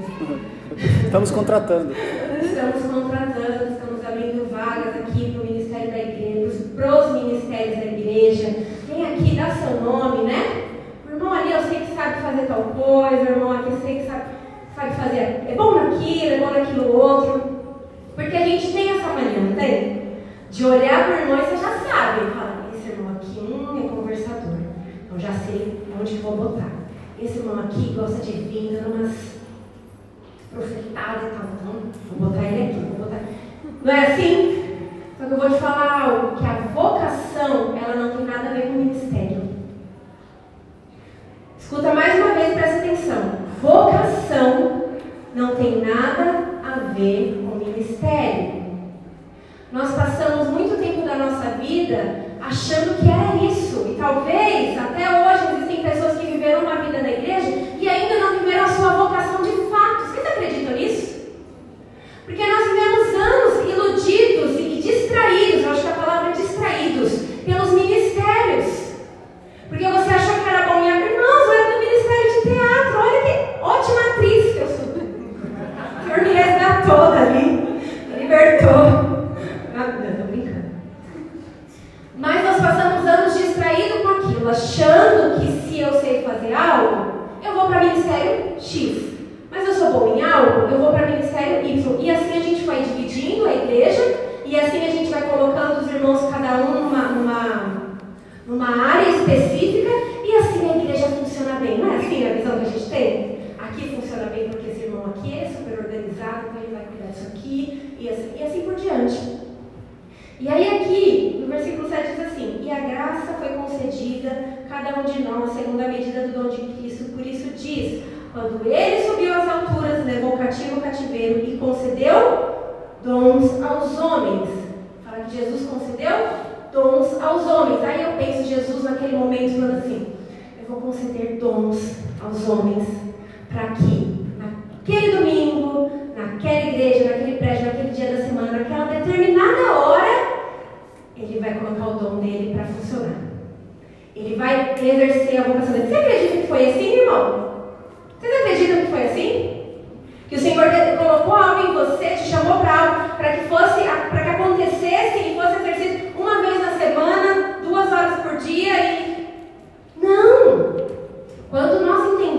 Estamos 1.04 1.30
contratando. 1.30 1.92
estamos 1.92 2.82
contratando, 2.82 3.72
estamos 3.72 4.04
abrindo 4.04 4.50
vagas 4.50 4.96
aqui 4.96 5.30
para 5.30 5.42
o 5.42 5.46
ministério 5.46 5.90
da 5.92 5.98
igreja, 5.98 6.64
para 6.74 6.98
os 6.98 7.22
ministérios 7.22 7.76
da 7.76 7.84
igreja. 7.84 8.56
Vem 8.88 9.14
aqui, 9.14 9.36
dá 9.36 9.50
seu 9.50 9.80
nome, 9.80 10.24
né? 10.24 10.64
O 11.08 11.14
irmão 11.14 11.32
ali 11.32 11.52
eu 11.52 11.62
sei 11.62 11.80
que 11.80 11.94
sabe 11.94 12.22
fazer 12.22 12.46
tal 12.46 12.62
coisa, 12.62 13.22
o 13.22 13.34
irmão 13.34 13.52
aqui 13.52 13.70
eu 13.70 13.80
sei 13.80 14.00
que 14.00 14.06
sabe, 14.06 14.24
sabe 14.74 14.96
fazer. 14.96 15.44
É 15.46 15.54
bom 15.56 15.76
naquilo, 15.76 16.34
é 16.34 16.38
bom 16.38 16.50
naquilo 16.50 16.96
outro. 16.98 17.51
de 20.62 20.68
olhar 20.68 21.06
para 21.06 21.16
o 21.16 21.18
irmão 21.18 21.38
e 21.38 21.40
você 21.40 21.56
já 21.56 21.70
sabe, 21.70 22.30
fala, 22.30 22.70
esse 22.72 22.90
irmão 22.90 23.16
aqui 23.16 23.40
hum, 23.40 23.84
é 23.84 23.88
conversador, 23.88 24.58
então 25.04 25.18
já 25.18 25.32
sei 25.32 25.82
onde 26.00 26.18
vou 26.18 26.36
botar. 26.36 26.70
Esse 27.20 27.38
irmão 27.38 27.64
aqui 27.64 27.92
gosta 27.94 28.24
de 28.24 28.30
vir 28.30 28.78
dando 28.80 28.94
umas 28.94 29.12
profetadas 30.52 31.22
e 31.24 31.34
tal, 31.34 31.46
então 31.60 31.82
vou 32.10 32.28
botar 32.28 32.44
ele 32.44 32.62
aqui, 32.62 32.78
vou 32.78 33.06
botar. 33.06 33.22
Não 33.82 33.92
é 33.92 34.06
assim? 34.06 34.78
Só 35.18 35.26
que 35.26 35.32
eu 35.32 35.36
vou 35.36 35.50
te 35.50 35.58
falar 35.58 36.00
algo, 36.00 36.36
que 36.36 36.46
a 36.46 36.54
vocação, 36.72 37.76
ela 37.76 37.96
não 37.96 38.16
tem 38.16 38.26
nada 38.26 38.50
a 38.50 38.52
ver 38.52 38.62
com 38.68 38.74
o 38.74 38.84
ministério. 38.84 39.42
Escuta 41.58 41.92
mais 41.92 42.20
uma 42.20 42.34
vez, 42.34 42.54
presta 42.54 42.76
atenção. 42.76 43.32
Vocação 43.60 44.84
não 45.34 45.56
tem 45.56 45.84
nada 45.84 46.60
a 46.64 46.92
ver 46.92 47.42
com 47.42 47.56
o 47.56 47.58
ministério. 47.58 48.61
Nós 49.72 49.94
passamos 49.94 50.48
muito 50.48 50.78
tempo 50.78 51.06
da 51.06 51.14
nossa 51.16 51.52
vida 51.52 52.26
achando 52.42 53.00
que 53.00 53.08
era 53.08 53.42
isso. 53.50 53.86
E 53.88 53.94
talvez 53.94 54.78
até 54.78 55.08
hoje 55.08 55.31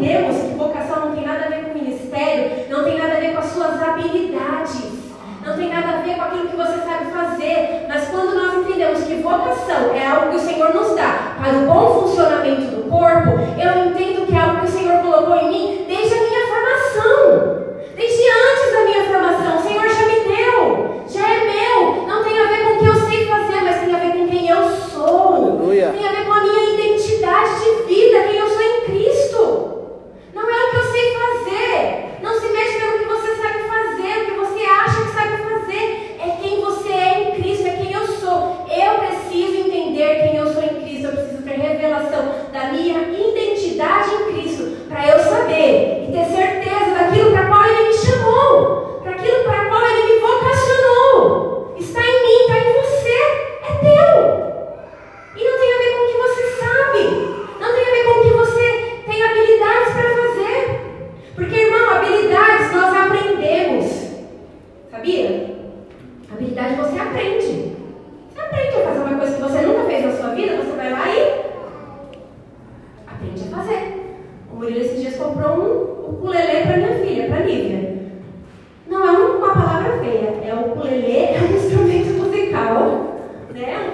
entendemos 0.03 0.35
que 0.35 0.55
vocação 0.55 1.05
não 1.05 1.15
tem 1.15 1.25
nada 1.25 1.45
a 1.45 1.49
ver 1.49 1.63
com 1.63 1.79
ministério, 1.79 2.65
não 2.69 2.83
tem 2.83 2.97
nada 2.97 3.13
a 3.13 3.19
ver 3.19 3.31
com 3.31 3.39
as 3.39 3.45
suas 3.45 3.81
habilidades, 3.81 4.83
não 5.45 5.55
tem 5.55 5.69
nada 5.69 5.97
a 5.97 6.01
ver 6.01 6.15
com 6.15 6.21
aquilo 6.23 6.49
que 6.49 6.55
você 6.57 6.77
sabe 6.79 7.05
fazer, 7.11 7.85
mas 7.87 8.09
quando 8.09 8.35
nós 8.35 8.53
entendemos 8.55 9.03
que 9.03 9.15
vocação 9.15 9.95
é 9.95 10.05
algo 10.05 10.31
que 10.31 10.35
o 10.35 10.39
Senhor 10.39 10.73
nos 10.73 10.95
dá 10.95 11.35
para 11.41 11.57
o 11.57 11.65
bom 11.65 12.01
funcionamento 12.01 12.75
do 12.75 12.89
corpo, 12.89 13.29
eu 13.57 13.85
entendo 13.85 14.25
que 14.25 14.35
é 14.35 14.39
algo 14.39 14.59
que 14.59 14.65
o 14.65 14.69
Senhor 14.69 15.01
colocou 15.01 15.37
em 15.37 15.49
mim 15.49 15.82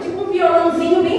tipo 0.01 0.21
um 0.21 0.31
violãozinho 0.31 1.03
bem 1.03 1.18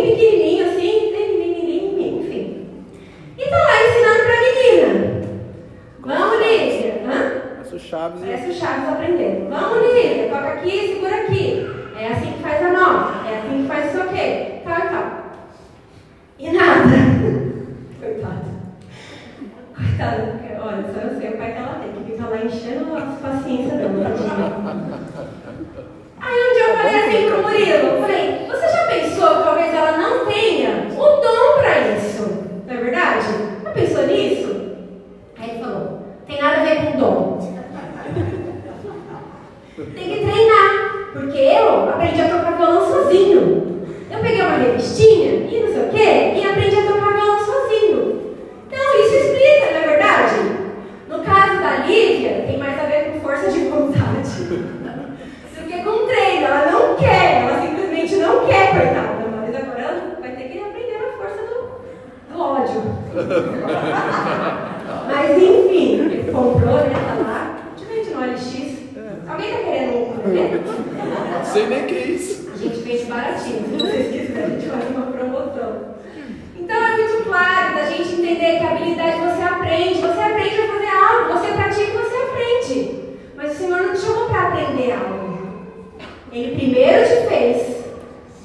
primeiro 86.90 87.09
te 87.09 87.29
fez. 87.29 87.85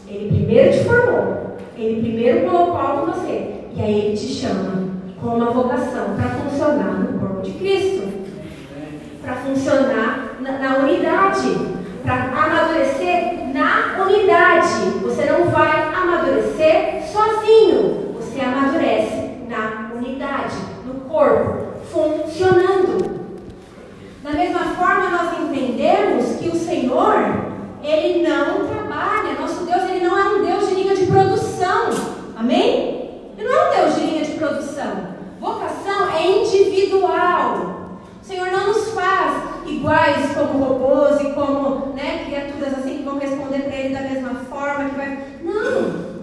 Ele 0.07 0.27
primeiro 0.29 0.71
te 0.71 0.83
formou. 0.83 1.57
Ele 1.77 2.01
primeiro 2.01 2.49
colocou 2.49 2.77
algo 2.77 3.09
em 3.09 3.13
você. 3.13 3.53
E 3.75 3.81
aí 3.81 3.99
ele 3.99 4.17
te 4.17 4.27
chama 4.27 4.85
com 5.19 5.27
uma 5.29 5.51
vocação 5.51 6.15
para 6.15 6.29
funcionar 6.29 6.99
no 6.99 7.19
corpo 7.19 7.41
de 7.41 7.51
Cristo. 7.53 8.07
Para 9.21 9.35
funcionar 9.35 10.37
na, 10.39 10.59
na 10.59 10.77
unidade. 10.77 11.57
Para 12.03 12.25
amadurecer 12.25 13.51
na 13.51 14.03
unidade. 14.03 14.99
Você 15.01 15.25
não 15.25 15.45
vai 15.45 15.93
amadurecer 15.93 17.03
sozinho. 17.11 18.13
Você 18.13 18.39
amadurece 18.41 19.31
na 19.49 19.91
unidade, 19.95 20.55
no 20.85 21.01
corpo, 21.09 21.79
funcionando. 21.91 23.15
Da 24.21 24.31
mesma 24.31 24.59
forma, 24.75 25.09
nós 25.09 25.39
entendemos 25.39 26.37
que 26.37 26.49
o 26.49 26.55
Senhor, 26.55 27.44
Ele 27.85 28.27
não 28.27 28.67
trabalha. 28.67 29.39
Nosso 29.39 29.63
Deus, 29.63 29.83
Ele 29.83 30.05
não 30.05 30.17
é 30.17 30.23
um 30.23 30.45
Deus 30.45 30.67
de 30.69 30.75
linha 30.75 30.95
de 30.95 31.05
produção. 31.05 31.89
Amém? 32.35 33.31
Ele 33.37 33.47
não 33.47 33.55
é 33.55 33.67
um 33.67 33.75
Deus 33.83 33.95
de 33.95 34.01
linha 34.01 34.25
de 34.25 34.31
produção. 34.31 35.15
Vocação 35.39 36.09
é 36.15 36.41
individual. 36.41 37.99
O 38.21 38.25
Senhor 38.25 38.47
não 38.51 38.67
nos 38.67 38.89
faz 38.89 39.43
iguais 39.67 40.31
como 40.33 40.63
robôs 40.63 41.21
e 41.21 41.31
como 41.33 41.93
né, 41.93 42.25
criaturas 42.25 42.79
assim 42.79 42.97
que 42.97 43.03
vão 43.03 43.19
responder 43.19 43.59
para 43.59 43.75
Ele 43.75 43.93
da 43.93 44.01
mesma 44.01 44.33
forma. 44.49 44.89
Que 44.89 44.95
vai... 44.95 45.19
Não! 45.43 46.15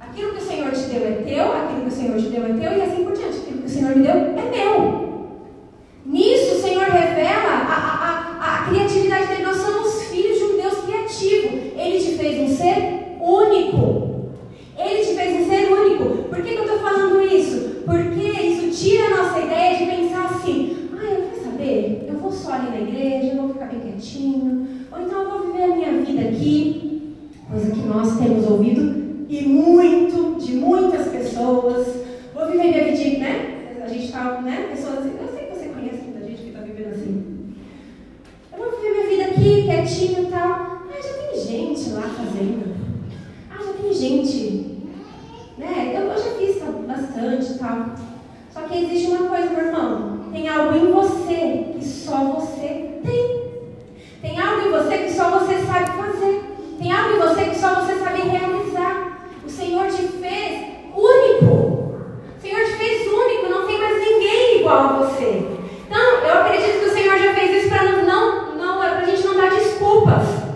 Aquilo 0.00 0.32
que 0.32 0.42
o 0.42 0.46
Senhor 0.46 0.72
te 0.72 0.80
deu 0.80 1.06
é 1.06 1.12
teu, 1.24 1.52
aquilo 1.52 1.82
que 1.82 1.88
o 1.88 1.92
Senhor 1.92 2.16
te 2.16 2.28
deu 2.28 2.44
é 2.44 2.48
teu 2.48 2.78
e 2.78 2.82
assim 2.82 3.04
por 3.04 3.12
diante. 3.12 3.38
Aquilo 3.38 3.58
que 3.60 3.66
o 3.66 3.70
Senhor 3.70 3.94
me 3.94 4.02
deu 4.02 4.14
é 4.14 4.50
meu. 4.50 5.08
Nisso 6.04 6.56
o 6.56 6.60
Senhor 6.60 6.84
revela 6.84 7.52
a, 7.52 7.74
a, 7.74 8.40
a, 8.40 8.54
a 8.56 8.68
criatividade 8.68 9.26
dele. 9.26 9.47
Ele 11.88 11.98
te 11.98 12.18
fez 12.18 12.38
um 12.38 12.54
ser 12.54 13.16
único. 13.18 14.28
Ele 14.78 15.04
te 15.04 15.14
fez 15.14 15.40
um 15.40 15.48
ser 15.48 15.72
único. 15.72 16.28
Por 16.28 16.42
que, 16.42 16.52
que 16.52 16.58
eu 16.58 16.64
estou 16.64 16.78
falando 16.80 17.22
isso? 17.22 17.82
Porque 17.86 18.20
isso 18.20 18.84
tira 18.84 19.06
a 19.06 19.22
nossa 19.22 19.40
ideia 19.40 19.78
de 19.78 19.86
pensar 19.86 20.26
assim: 20.26 20.90
ah, 20.92 21.04
eu 21.04 21.22
quero 21.22 21.42
saber, 21.42 22.06
eu 22.06 22.18
vou 22.18 22.30
só 22.30 22.52
ali 22.52 22.70
na 22.70 22.80
igreja, 22.80 23.32
eu 23.32 23.42
vou 23.42 23.48
ficar 23.54 23.66
bem 23.66 23.80
quietinho, 23.80 24.68
ou 24.92 25.00
então 25.00 25.22
eu 25.22 25.30
vou 25.30 25.46
viver 25.46 25.64
a 25.64 25.74
minha 25.74 25.92
vida 26.04 26.28
aqui. 26.28 27.16
Coisa 27.50 27.70
que 27.70 27.80
nós 27.80 28.18
temos 28.18 28.46
ouvido 28.46 29.24
e 29.26 29.48
muito 29.48 30.38
de 30.38 30.56
muitas 30.56 31.08
pessoas. 31.08 31.86
Vou 32.34 32.46
viver 32.46 32.68
minha 32.68 32.94
vida, 32.94 33.18
né? 33.18 33.54
A 33.82 33.88
gente 33.88 34.04
está, 34.04 34.42
né? 34.42 34.68
Pessoas 34.70 34.98
assim, 34.98 35.12
eu 35.18 35.28
sei 35.28 35.46
que 35.46 35.56
você 35.56 35.68
conhece 35.68 36.02
muita 36.02 36.28
gente 36.28 36.42
que 36.42 36.48
está 36.48 36.60
vivendo 36.60 36.92
assim. 36.92 37.54
Eu 38.52 38.58
vou 38.58 38.70
viver 38.72 38.90
minha 38.92 39.08
vida 39.08 39.24
aqui, 39.30 39.62
quietinho 39.62 40.24
e 40.24 40.30
tal. 40.30 40.77
Gente 41.48 41.92
lá 41.92 42.02
fazendo. 42.02 42.76
Ah, 43.50 43.56
já 43.64 43.72
tem 43.72 43.90
gente. 43.90 44.84
Né? 45.56 45.94
Eu, 45.94 46.02
eu 46.02 46.18
já 46.18 46.30
fiz 46.32 46.62
bastante 46.86 47.52
e 47.52 47.58
tal. 47.58 47.86
Só 48.52 48.60
que 48.68 48.84
existe 48.84 49.10
uma 49.12 49.30
coisa, 49.30 49.48
meu 49.48 49.64
irmão. 49.64 50.28
Tem 50.30 50.46
algo 50.46 50.76
em 50.76 50.92
você 50.92 51.72
que 51.72 51.82
só 51.82 52.18
você 52.34 53.00
tem. 53.02 53.48
Tem 54.20 54.38
algo 54.38 54.68
em 54.68 54.72
você 54.72 54.98
que 54.98 55.10
só 55.10 55.30
você 55.30 55.54
sabe 55.64 55.90
fazer. 55.92 56.42
Tem 56.78 56.92
algo 56.92 57.16
em 57.16 57.18
você 57.18 57.44
que 57.46 57.58
só 57.58 57.76
você 57.76 57.94
sabe 57.94 58.28
realizar. 58.28 59.26
O 59.42 59.48
Senhor 59.48 59.86
te 59.86 60.02
fez 60.02 60.66
único. 60.94 61.54
O 62.36 62.40
Senhor 62.42 62.62
te 62.66 62.72
fez 62.72 63.10
único, 63.10 63.48
não 63.48 63.66
tem 63.66 63.78
mais 63.78 63.96
ninguém 63.96 64.60
igual 64.60 64.78
a 64.80 64.92
você. 64.98 65.48
Então, 65.86 65.98
eu 65.98 66.40
acredito 66.42 66.80
que 66.80 66.90
o 66.90 66.92
Senhor 66.92 67.18
já 67.18 67.32
fez 67.32 67.62
isso 67.62 67.70
para 67.70 68.02
não, 68.02 68.54
não, 68.54 68.84
é 68.84 68.98
a 68.98 69.04
gente 69.04 69.26
não 69.26 69.34
dar 69.34 69.48
desculpas. 69.48 70.48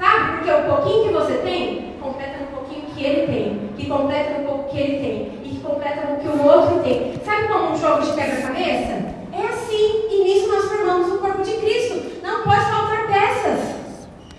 Sabe? 0.00 0.38
Porque 0.38 0.50
o 0.50 0.62
pouquinho 0.62 1.08
que 1.08 1.12
você 1.12 1.34
tem, 1.34 1.94
completa 2.00 2.38
no 2.38 2.46
pouquinho 2.46 2.86
que 2.86 3.04
ele 3.04 3.26
tem, 3.26 3.70
que 3.76 3.86
completa 3.86 4.38
no 4.38 4.48
pouco 4.48 4.70
que 4.70 4.78
ele 4.78 4.98
tem, 4.98 5.32
e 5.44 5.48
que 5.50 5.60
completa 5.60 6.06
no 6.06 6.16
que 6.16 6.28
o 6.28 6.42
outro 6.42 6.78
tem. 6.82 7.12
Sabe 7.22 7.48
como 7.48 7.69
um 7.69 7.69
jogo 7.80 8.02
de 8.02 8.12
quebra-cabeça? 8.12 8.92
É 9.32 9.46
assim, 9.48 10.04
e 10.10 10.24
nisso 10.24 10.48
nós 10.48 10.66
formamos 10.66 11.14
o 11.14 11.18
corpo 11.18 11.42
de 11.42 11.52
Cristo. 11.52 12.20
Não 12.22 12.42
pode 12.42 12.64
faltar 12.66 13.06
peças. 13.06 13.58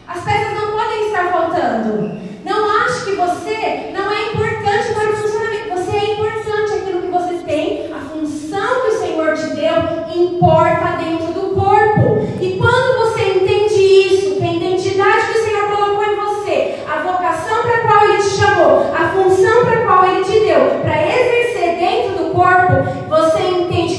As 0.08 0.24
peças 0.24 0.54
não 0.54 0.78
podem 0.78 1.08
estar 1.08 1.32
faltando. 1.32 2.22
Não 2.46 2.70
ache 2.82 3.06
que 3.06 3.16
você 3.16 3.92
não 3.94 4.12
é 4.12 4.28
importante 4.28 4.94
para 4.94 5.10
o 5.10 5.16
funcionamento. 5.16 5.70
Você 5.70 5.98
é 5.98 6.14
importante. 6.14 6.74
Aquilo 6.74 7.02
que 7.02 7.08
você 7.08 7.34
tem, 7.46 7.92
a 7.92 8.00
função 8.00 8.82
que 8.82 8.88
o 8.88 9.00
Senhor 9.00 9.34
te 9.36 9.56
deu, 9.56 10.24
importa 10.24 10.98
dentro 11.04 11.34
do 11.34 11.56
corpo. 11.56 12.22
E 12.40 12.58
quando 12.60 13.00
você 13.00 13.22
entende 13.22 13.82
isso, 13.82 14.36
que 14.36 14.44
a 14.44 14.54
identidade 14.54 15.28
que 15.28 15.40
o 15.40 15.44
Senhor 15.44 15.70
colocou 15.76 16.04
em 16.04 16.16
você, 16.16 16.76
a 16.88 17.02
vocação 17.02 17.64
para 17.64 17.76
a 17.76 17.88
qual 17.88 18.04
Ele 18.06 18.18
te 18.18 18.30
chamou, 18.30 18.94
a 18.94 19.10
função 19.10 19.66
para 19.66 19.80
a 19.80 19.86
qual 19.86 20.06
Ele 20.06 20.24
te 20.24 20.40
deu, 20.40 20.80
para 20.82 21.08
exercer 21.08 21.78
dentro 21.80 22.24
do 22.24 22.34
corpo, 22.34 23.01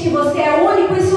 que 0.03 0.09
você 0.09 0.39
é 0.39 0.61
único. 0.61 0.95
Isso 0.95 1.12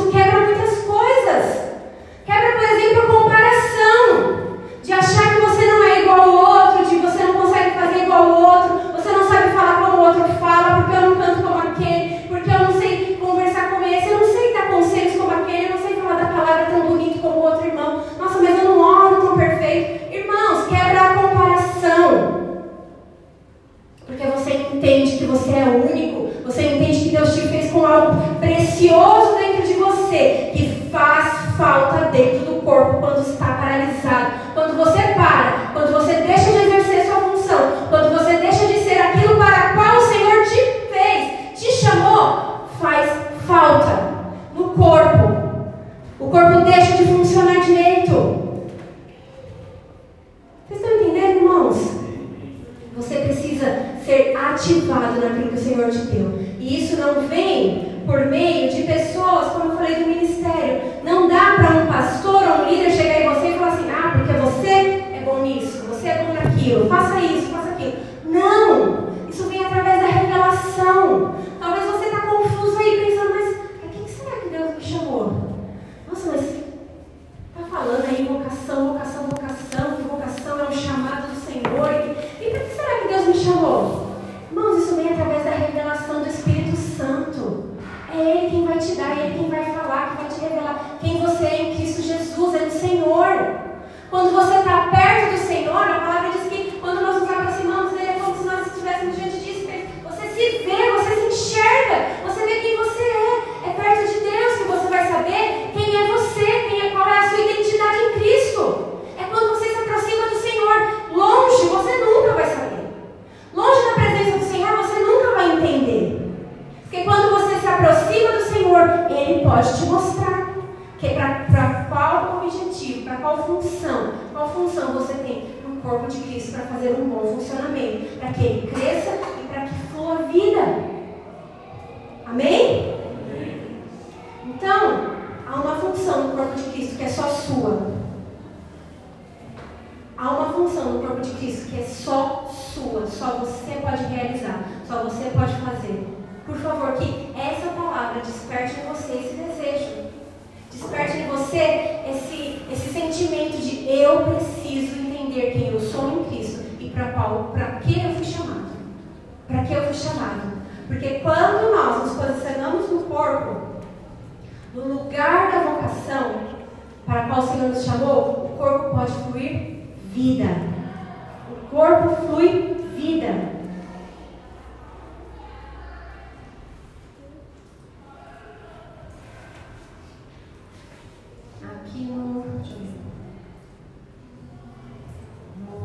Aqui 181.87 182.03
no, 182.03 182.45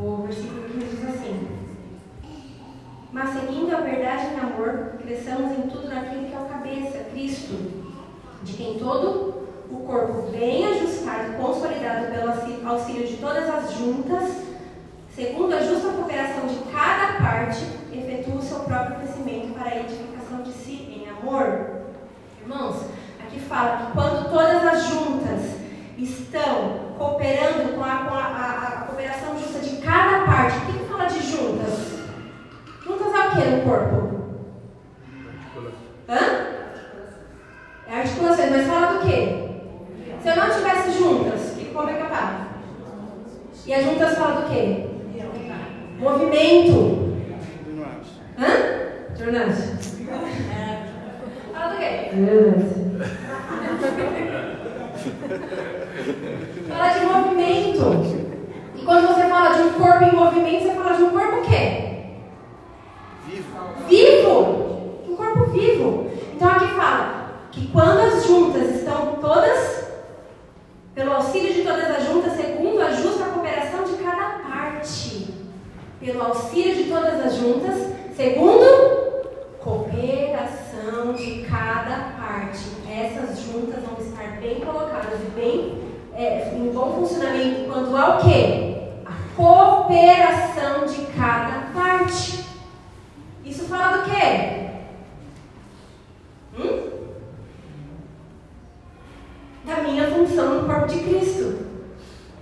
no 0.01 0.23
versículo 0.23 0.63
15 0.63 0.95
diz 0.95 1.09
assim: 1.09 1.47
Mas 3.13 3.29
seguindo 3.29 3.75
a 3.75 3.81
verdade 3.81 4.33
em 4.33 4.39
amor, 4.39 4.93
cresçamos 4.99 5.51
em 5.51 5.69
tudo 5.69 5.89
naquilo 5.89 6.25
que 6.25 6.33
é 6.33 6.39
o 6.39 6.45
cabeça, 6.45 7.05
Cristo, 7.11 7.53
de 8.41 8.53
quem 8.53 8.79
todo 8.79 9.47
o 9.69 9.83
corpo 9.85 10.31
bem 10.31 10.65
ajustado, 10.69 11.33
consolidado 11.33 12.07
pelo 12.07 12.71
auxílio 12.71 13.07
de 13.07 13.17
todas 13.17 13.47
as 13.47 13.73
juntas, 13.75 14.41
segundo 15.15 15.53
a 15.53 15.61
justa 15.61 15.93
cooperação 15.93 16.47
de 16.47 16.57
cada 16.71 17.19
parte, 17.23 17.63
efetua 17.93 18.39
o 18.39 18.41
seu 18.41 18.61
próprio 18.61 19.01
crescimento 19.01 19.53
para 19.53 19.69
a 19.69 19.79
edificação 19.81 20.41
de 20.41 20.51
si 20.51 21.05
em 21.05 21.07
amor. 21.07 21.83
Irmãos, 22.41 22.87
aqui 23.19 23.39
fala 23.39 23.85
que 23.85 23.91
quando 23.91 24.31
todas 24.31 24.65
as 24.65 24.85
juntas 24.87 25.61
estão 26.03 26.95
cooperando 26.97 27.75
com 27.75 27.83
a, 27.83 27.97
com 27.97 28.15
a, 28.15 28.23
a, 28.23 28.67
a 28.67 28.71
cooperação 28.85 29.37
justa 29.37 29.59
de 29.59 29.77
cada 29.77 30.25
parte, 30.25 30.57
o 30.57 30.61
que, 30.65 30.79
que 30.79 30.85
fala 30.85 31.05
de 31.05 31.19
juntas? 31.19 31.99
Juntas 32.83 33.13
é 33.13 33.27
o 33.27 33.31
que 33.31 33.49
no 33.49 33.50
corpo? 33.63 34.21
Hã? 36.07 36.51
É 37.87 37.97
articulações, 37.99 38.51
mas 38.51 38.67
fala 38.67 38.93
do 38.93 39.05
quê? 39.05 39.49
Se 40.21 40.29
eu 40.29 40.35
não 40.35 40.49
tivesse 40.49 40.97
juntas, 40.97 41.51
que, 41.57 41.65
como 41.65 41.89
é 41.89 41.93
que 41.93 42.01
eu 42.01 42.09
tava? 42.09 42.47
E 43.65 43.73
as 43.73 43.83
juntas 43.83 44.17
falam 44.17 44.41
do 44.41 44.49
quê? 44.49 44.85
Movimento. 45.99 47.17
Hã? 48.37 48.47
Jornante. 49.17 49.61
Fala 51.53 51.73
do 51.73 51.77
quê? 51.77 52.11
fala 56.67 56.89
de 56.89 57.05
movimento. 57.05 58.31
E 58.75 58.81
quando 58.83 59.07
você 59.07 59.21
fala 59.27 59.55
de 59.55 59.61
um 59.61 59.73
corpo 59.73 60.03
em 60.03 60.15
movimento, 60.15 60.63
você 60.63 60.73
fala 60.73 60.97
de 60.97 61.03
um 61.03 61.09
corpo 61.11 61.37
o 61.37 61.41
quê? 61.41 61.91
Vivo. 63.27 63.87
Vivo. 63.87 65.03
Um 65.07 65.15
corpo 65.15 65.51
vivo. 65.51 66.11
Então 66.33 66.49
aqui 66.49 66.67
fala 66.73 67.31
que 67.51 67.67
quando 67.67 67.99
as 67.99 68.25
juntas 68.25 68.75
estão 68.75 69.17
todas, 69.21 69.85
pelo 70.95 71.13
auxílio 71.13 71.53
de 71.53 71.61
todas 71.61 71.89
as 71.89 72.05
juntas, 72.05 72.33
segundo 72.33 72.81
a 72.81 72.91
justa 72.91 73.25
cooperação 73.25 73.83
de 73.83 74.03
cada 74.03 74.39
parte, 74.39 75.33
pelo 75.99 76.23
auxílio 76.23 76.75
de 76.75 76.83
todas 76.85 77.25
as 77.25 77.35
juntas, 77.35 77.91
segundo 78.15 79.21
cooperação 79.59 81.13
de 81.13 81.45
cada 81.49 82.17
parte. 82.51 82.71
Essas 82.89 83.39
juntas 83.39 83.83
vão 83.83 84.05
estar 84.05 84.39
bem 84.41 84.59
colocadas 84.59 85.19
e 85.21 85.31
bem 85.31 85.81
é, 86.13 86.53
em 86.53 86.71
bom 86.71 86.93
funcionamento 86.93 87.71
quando 87.71 87.95
há 87.95 88.17
o 88.17 88.21
quê? 88.21 88.77
A 89.05 89.35
cooperação 89.35 90.85
de 90.85 91.05
cada 91.17 91.71
parte. 91.73 92.43
Isso 93.45 93.63
fala 93.65 93.97
do 93.97 94.09
quê? 94.09 94.69
Hum? 96.59 96.91
Da 99.65 99.83
minha 99.83 100.07
função 100.11 100.61
no 100.61 100.67
corpo 100.67 100.87
de 100.87 100.99
Cristo. 100.99 101.65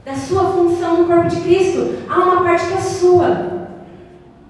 Da 0.04 0.16
sua 0.16 0.52
função 0.52 0.98
no 0.98 1.06
corpo 1.06 1.28
de 1.28 1.42
Cristo. 1.42 2.04
Há 2.10 2.18
uma 2.18 2.44
parte 2.44 2.68
que 2.68 2.74
é 2.74 2.82
sua. 2.82 3.60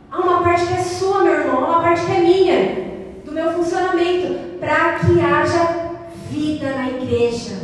Há 0.10 0.18
uma 0.18 0.42
parte 0.42 0.66
que 0.66 0.74
é 0.74 0.82
sua, 0.82 1.24
meu 1.24 1.34
irmão. 1.34 1.66
Há 1.66 1.68
uma 1.68 1.82
parte 1.82 2.06
que 2.06 2.12
é 2.12 2.20
minha. 2.22 3.24
Do 3.26 3.32
meu 3.34 3.52
funcionamento. 3.52 4.49
Para 4.60 5.00
que 5.00 5.20
haja 5.22 5.90
vida 6.30 6.70
na 6.76 6.90
igreja. 6.90 7.56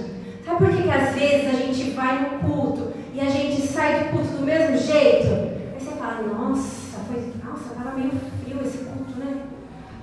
Sabe 0.45 0.57
por 0.57 0.69
que, 0.69 0.83
que 0.83 0.89
às 0.89 1.13
vezes 1.13 1.47
a 1.47 1.57
gente 1.57 1.91
vai 1.91 2.21
no 2.21 2.39
culto 2.39 2.93
e 3.13 3.19
a 3.19 3.25
gente 3.25 3.61
sai 3.61 4.05
do 4.05 4.09
culto 4.11 4.37
do 4.37 4.45
mesmo 4.45 4.77
jeito? 4.77 5.27
Aí 5.27 5.79
você 5.79 5.91
fala, 5.91 6.21
nossa, 6.21 6.99
foi, 7.07 7.33
nossa, 7.43 7.75
tava 7.75 7.97
meio 7.97 8.11
frio 8.43 8.59
esse 8.63 8.77
culto, 8.77 9.19
né? 9.19 9.41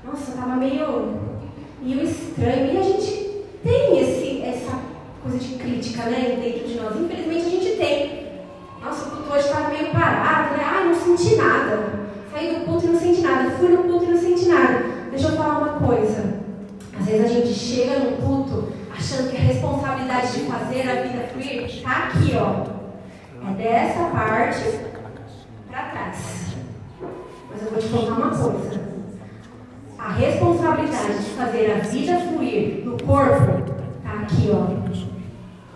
Nossa, 0.05 0.33
tava 0.33 0.57
meio, 0.57 1.21
meio 1.81 2.03
estranho. 2.03 2.75
E 2.75 2.77
a 2.77 2.83
gente 2.83 3.45
tem 3.63 3.99
esse, 4.01 4.43
essa 4.43 4.79
coisa 5.23 5.39
de 5.39 5.55
crítica, 5.55 6.03
né, 6.05 6.39
dentro 6.43 6.69
de 6.69 6.75
nós. 6.75 6.97
Infelizmente 6.97 7.47
a 7.47 7.51
gente 7.51 7.77
tem. 7.77 8.23
Nossa, 8.85 9.07
o 9.07 9.11
culto 9.13 9.33
hoje 9.33 9.47
estava 9.47 9.69
meio 9.69 9.93
parado, 9.93 10.57
né? 10.57 10.65
Ai, 10.65 10.85
não 10.87 10.95
senti 10.95 11.37
nada. 11.37 12.03
Saí 12.33 12.55
do 12.55 12.65
culto 12.65 12.87
e 12.87 12.89
não 12.89 12.99
senti 12.99 13.21
nada. 13.21 13.51
Fui 13.53 13.69
no 13.69 13.85
culto 13.85 14.05
e 14.05 14.09
não 14.09 14.19
senti 14.19 14.49
nada. 14.49 14.85
Deixa 15.11 15.29
eu 15.29 15.37
falar 15.37 15.59
uma 15.59 15.87
coisa. 15.87 16.42
Às 16.99 17.07
vezes 17.07 17.25
a 17.25 17.35
gente 17.35 17.55
chega 17.55 17.99
no 17.99 18.17
culto 18.19 18.73
achando 18.95 19.31
que 19.31 19.37
a 19.37 19.41
responsabilidade 19.41 20.33
de 20.33 20.41
fazer 20.41 20.91
a 20.91 21.03
vida 21.03 21.29
fluir 21.33 21.65
está 21.65 22.09
aqui, 22.09 22.33
ó. 22.37 22.83
É 23.49 23.55
dessa 23.55 24.05
parte 24.05 24.79
para 25.69 25.83
trás. 25.91 26.55
Mas 27.51 27.63
eu 27.63 27.71
vou 27.71 27.79
te 27.81 27.89
contar 27.89 28.13
uma 28.13 28.31
coisa. 28.31 28.81
A 29.99 30.13
responsabilidade 30.13 31.19
de 31.19 31.31
fazer 31.31 31.73
a 31.73 31.79
vida 31.79 32.19
fluir 32.21 32.85
no 32.85 32.97
corpo 33.03 33.73
está 33.97 34.21
aqui, 34.23 34.51
ó. 34.53 34.83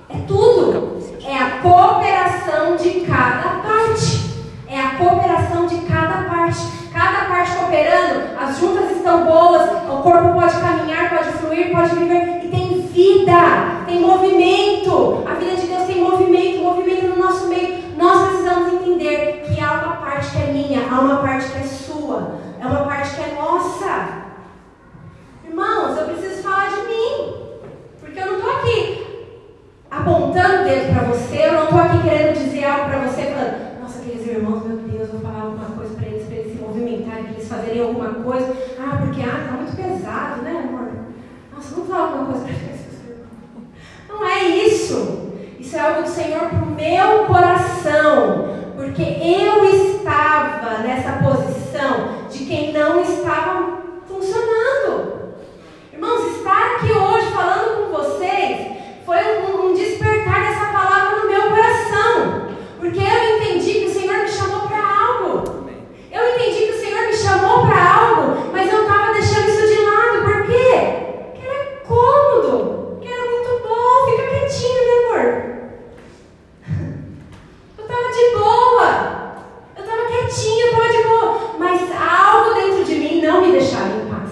É 0.08 0.18
tudo. 0.26 0.96
É 1.24 1.36
a 1.36 1.58
cooperação 1.60 2.76
de 2.76 3.00
cada 3.00 3.62
parte. 3.62 4.26
É 4.68 4.80
a 4.80 4.90
cooperação 4.96 5.66
de 5.66 5.78
cada 5.80 6.22
parte. 6.28 6.76
Cada 6.92 7.26
parte 7.26 7.54
cooperando, 7.56 8.38
as 8.40 8.58
juntas 8.58 8.90
estão 8.96 9.26
boas, 9.26 9.70
o 9.70 10.02
corpo 10.02 10.32
pode 10.32 10.58
caminhar, 10.58 10.95
fluir, 11.56 11.72
pode 11.72 11.94
viver 11.96 12.44
e 12.44 12.48
tem 12.48 12.80
vida, 12.80 13.84
tem 13.86 14.00
movimento. 14.00 15.24
A 15.26 15.34
vida 15.34 15.56
de 15.56 15.66
Deus 15.66 15.84
tem 15.84 16.00
movimento, 16.00 16.62
movimento 16.62 17.08
no 17.08 17.16
nosso 17.16 17.48
meio. 17.48 17.96
Nós 17.96 18.28
precisamos 18.28 18.74
entender 18.74 19.44
que 19.46 19.60
há 19.60 19.72
uma 19.72 19.96
parte 19.96 20.30
que 20.32 20.42
é 20.42 20.52
minha, 20.52 20.80
há 20.90 21.00
uma 21.00 21.16
parte 21.16 21.50
que 21.50 21.58
é 21.58 21.62
sua, 21.62 22.36
é 22.60 22.66
uma 22.66 22.84
parte 22.84 23.14
que 23.14 23.22
é 23.22 23.34
nossa. 23.34 24.26
Irmãos, 25.46 25.96
eu 25.98 26.06
preciso 26.06 26.42
falar 26.42 26.68
de 26.68 26.88
mim, 26.88 27.34
porque 28.00 28.20
eu 28.20 28.26
não 28.26 28.36
estou 28.36 28.50
aqui 28.50 29.06
apontando 29.90 30.62
o 30.62 30.64
dedo 30.64 30.92
para 30.92 31.04
você, 31.04 31.46
eu 31.46 31.52
não 31.52 31.64
estou 31.64 31.78
aqui 31.78 32.02
querendo 32.02 32.34
dizer 32.34 32.64
algo 32.64 32.90
para 32.90 32.98
você, 32.98 33.22
falando, 33.22 33.80
nossa, 33.80 33.98
aqueles 34.00 34.26
irmãos, 34.26 34.66
meu 34.66 34.76
Deus, 34.76 35.10
vou 35.10 35.20
falar 35.20 35.40
alguma 35.42 35.70
coisa 35.70 35.94
para 35.94 36.06
eles, 36.06 36.26
para 36.26 36.36
eles 36.36 36.52
se 36.52 36.62
movimentarem, 36.62 37.24
para 37.24 37.32
eles 37.32 37.48
fazerem 37.48 37.82
alguma 37.82 38.10
coisa. 38.14 38.54
Ah, 38.78 38.98
porque 39.00 39.22
ah, 39.22 39.46
tá 39.48 39.52
muito 39.52 39.74
pesado, 39.74 40.42
né, 40.42 40.50
amor? 40.50 40.88
Nossa, 41.54 41.74
vamos 41.74 41.88
falar 41.88 42.02
alguma 42.02 42.26
Senhor 46.16 46.48
para 46.48 46.62
o 46.62 46.70
meu 46.70 47.26
coração, 47.26 48.48
porque 48.74 49.02
eu 49.02 49.66
estava 49.66 50.78
nessa 50.78 51.12
posição 51.22 52.26
de 52.30 52.46
quem 52.46 52.72
não 52.72 53.02
estava 53.02 53.82
funcionando. 54.08 55.34
Irmãos, 55.92 56.38
estar 56.38 56.76
aqui 56.76 56.90
hoje 56.90 57.26
falando 57.32 57.84
com 57.84 57.96
vocês 57.98 58.78
foi 59.04 59.18
um, 59.42 59.66
um 59.66 59.74
despertar 59.74 60.40
dessa 60.40 60.72
palavra 60.72 61.20
no 61.20 61.28
meu 61.28 61.50
coração, 61.50 62.48
porque 62.80 62.98
eu 62.98 63.36
entendi 63.36 63.80
que 63.80 63.86
o 63.86 63.92
Senhor 63.92 64.16
me 64.16 64.28
chamou 64.28 64.60
para 64.68 64.78
algo. 64.78 65.68
Eu 66.10 66.30
entendi 66.30 66.64
que 66.64 66.72
o 66.72 66.80
Senhor 66.80 67.08
me 67.08 67.14
chamou 67.14 67.66
para 67.66 67.94
algo, 67.94 68.50
mas 68.52 68.72
eu 68.72 68.82
estava 68.84 69.12
deixando 69.12 69.50
isso 69.50 69.66
de 69.66 69.82
lado. 69.84 70.22
Por 70.24 70.46
quê? 70.46 71.28
Porque 71.34 71.46
era 71.46 71.80
cômodo, 71.86 72.98
que 73.02 73.06
era 73.06 73.30
muito 73.30 73.68
bom. 73.68 74.10
Fica 74.10 74.28
quietinho, 74.30 74.84
meu 74.86 75.10
amor. 75.10 75.56
Eu 77.78 77.84
estava 77.84 78.08
de 78.12 78.38
boa. 78.38 79.36
Eu 79.76 79.84
estava 79.84 80.06
quietinho, 80.06 80.66
eu 80.66 80.72
estava 80.72 80.88
de 80.90 81.02
boa. 81.04 81.56
Mas 81.58 81.80
algo 81.92 82.54
dentro 82.54 82.84
de 82.84 82.94
mim 82.96 83.22
não 83.22 83.42
me 83.42 83.52
deixava 83.52 83.88
em 83.88 84.06
paz. 84.08 84.30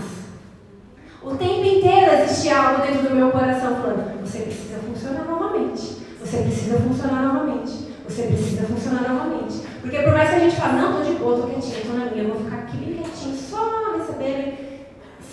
O 1.22 1.36
tempo 1.36 1.64
inteiro 1.64 2.12
existia 2.14 2.58
algo 2.58 2.82
dentro 2.82 3.08
do 3.08 3.14
meu 3.14 3.30
coração 3.30 3.76
falando: 3.76 4.20
você 4.20 4.38
precisa 4.40 4.78
funcionar 4.78 5.24
novamente. 5.24 6.02
Você 6.20 6.38
precisa 6.38 6.78
funcionar 6.78 7.22
novamente. 7.22 7.94
Você 8.08 8.22
precisa 8.22 8.63
funcionar 8.74 9.08
novamente. 9.08 9.62
Porque 9.80 9.98
por 9.98 10.12
mais 10.12 10.30
que 10.30 10.36
a 10.36 10.38
gente 10.38 10.56
fale, 10.56 10.80
não, 10.80 10.94
tô 10.94 11.02
de 11.02 11.16
boa, 11.16 11.40
tô 11.40 11.46
quietinho, 11.48 11.82
tô 11.86 11.98
na 11.98 12.06
minha, 12.06 12.24
vou 12.24 12.44
ficar 12.44 12.56
aqui 12.58 12.76
bem 12.76 12.94
quietinho, 12.94 13.36
só 13.36 13.96
recebendo. 13.96 14.54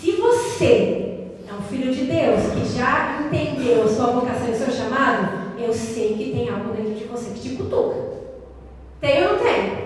Se 0.00 0.12
você 0.12 1.28
é 1.48 1.52
um 1.52 1.62
filho 1.62 1.92
de 1.92 2.04
Deus 2.04 2.40
que 2.52 2.76
já 2.76 3.20
entendeu 3.26 3.84
a 3.84 3.88
sua 3.88 4.06
vocação 4.06 4.48
e 4.48 4.52
o 4.52 4.54
seu 4.54 4.70
chamado, 4.70 5.42
eu 5.58 5.72
sei 5.72 6.14
que 6.14 6.32
tem 6.32 6.48
algo 6.48 6.72
dentro 6.72 6.94
de 6.94 7.04
você 7.04 7.30
que 7.30 7.40
te 7.40 7.56
cutuca. 7.56 8.12
Tem 9.00 9.24
ou 9.24 9.32
não 9.34 9.38
tem? 9.38 9.82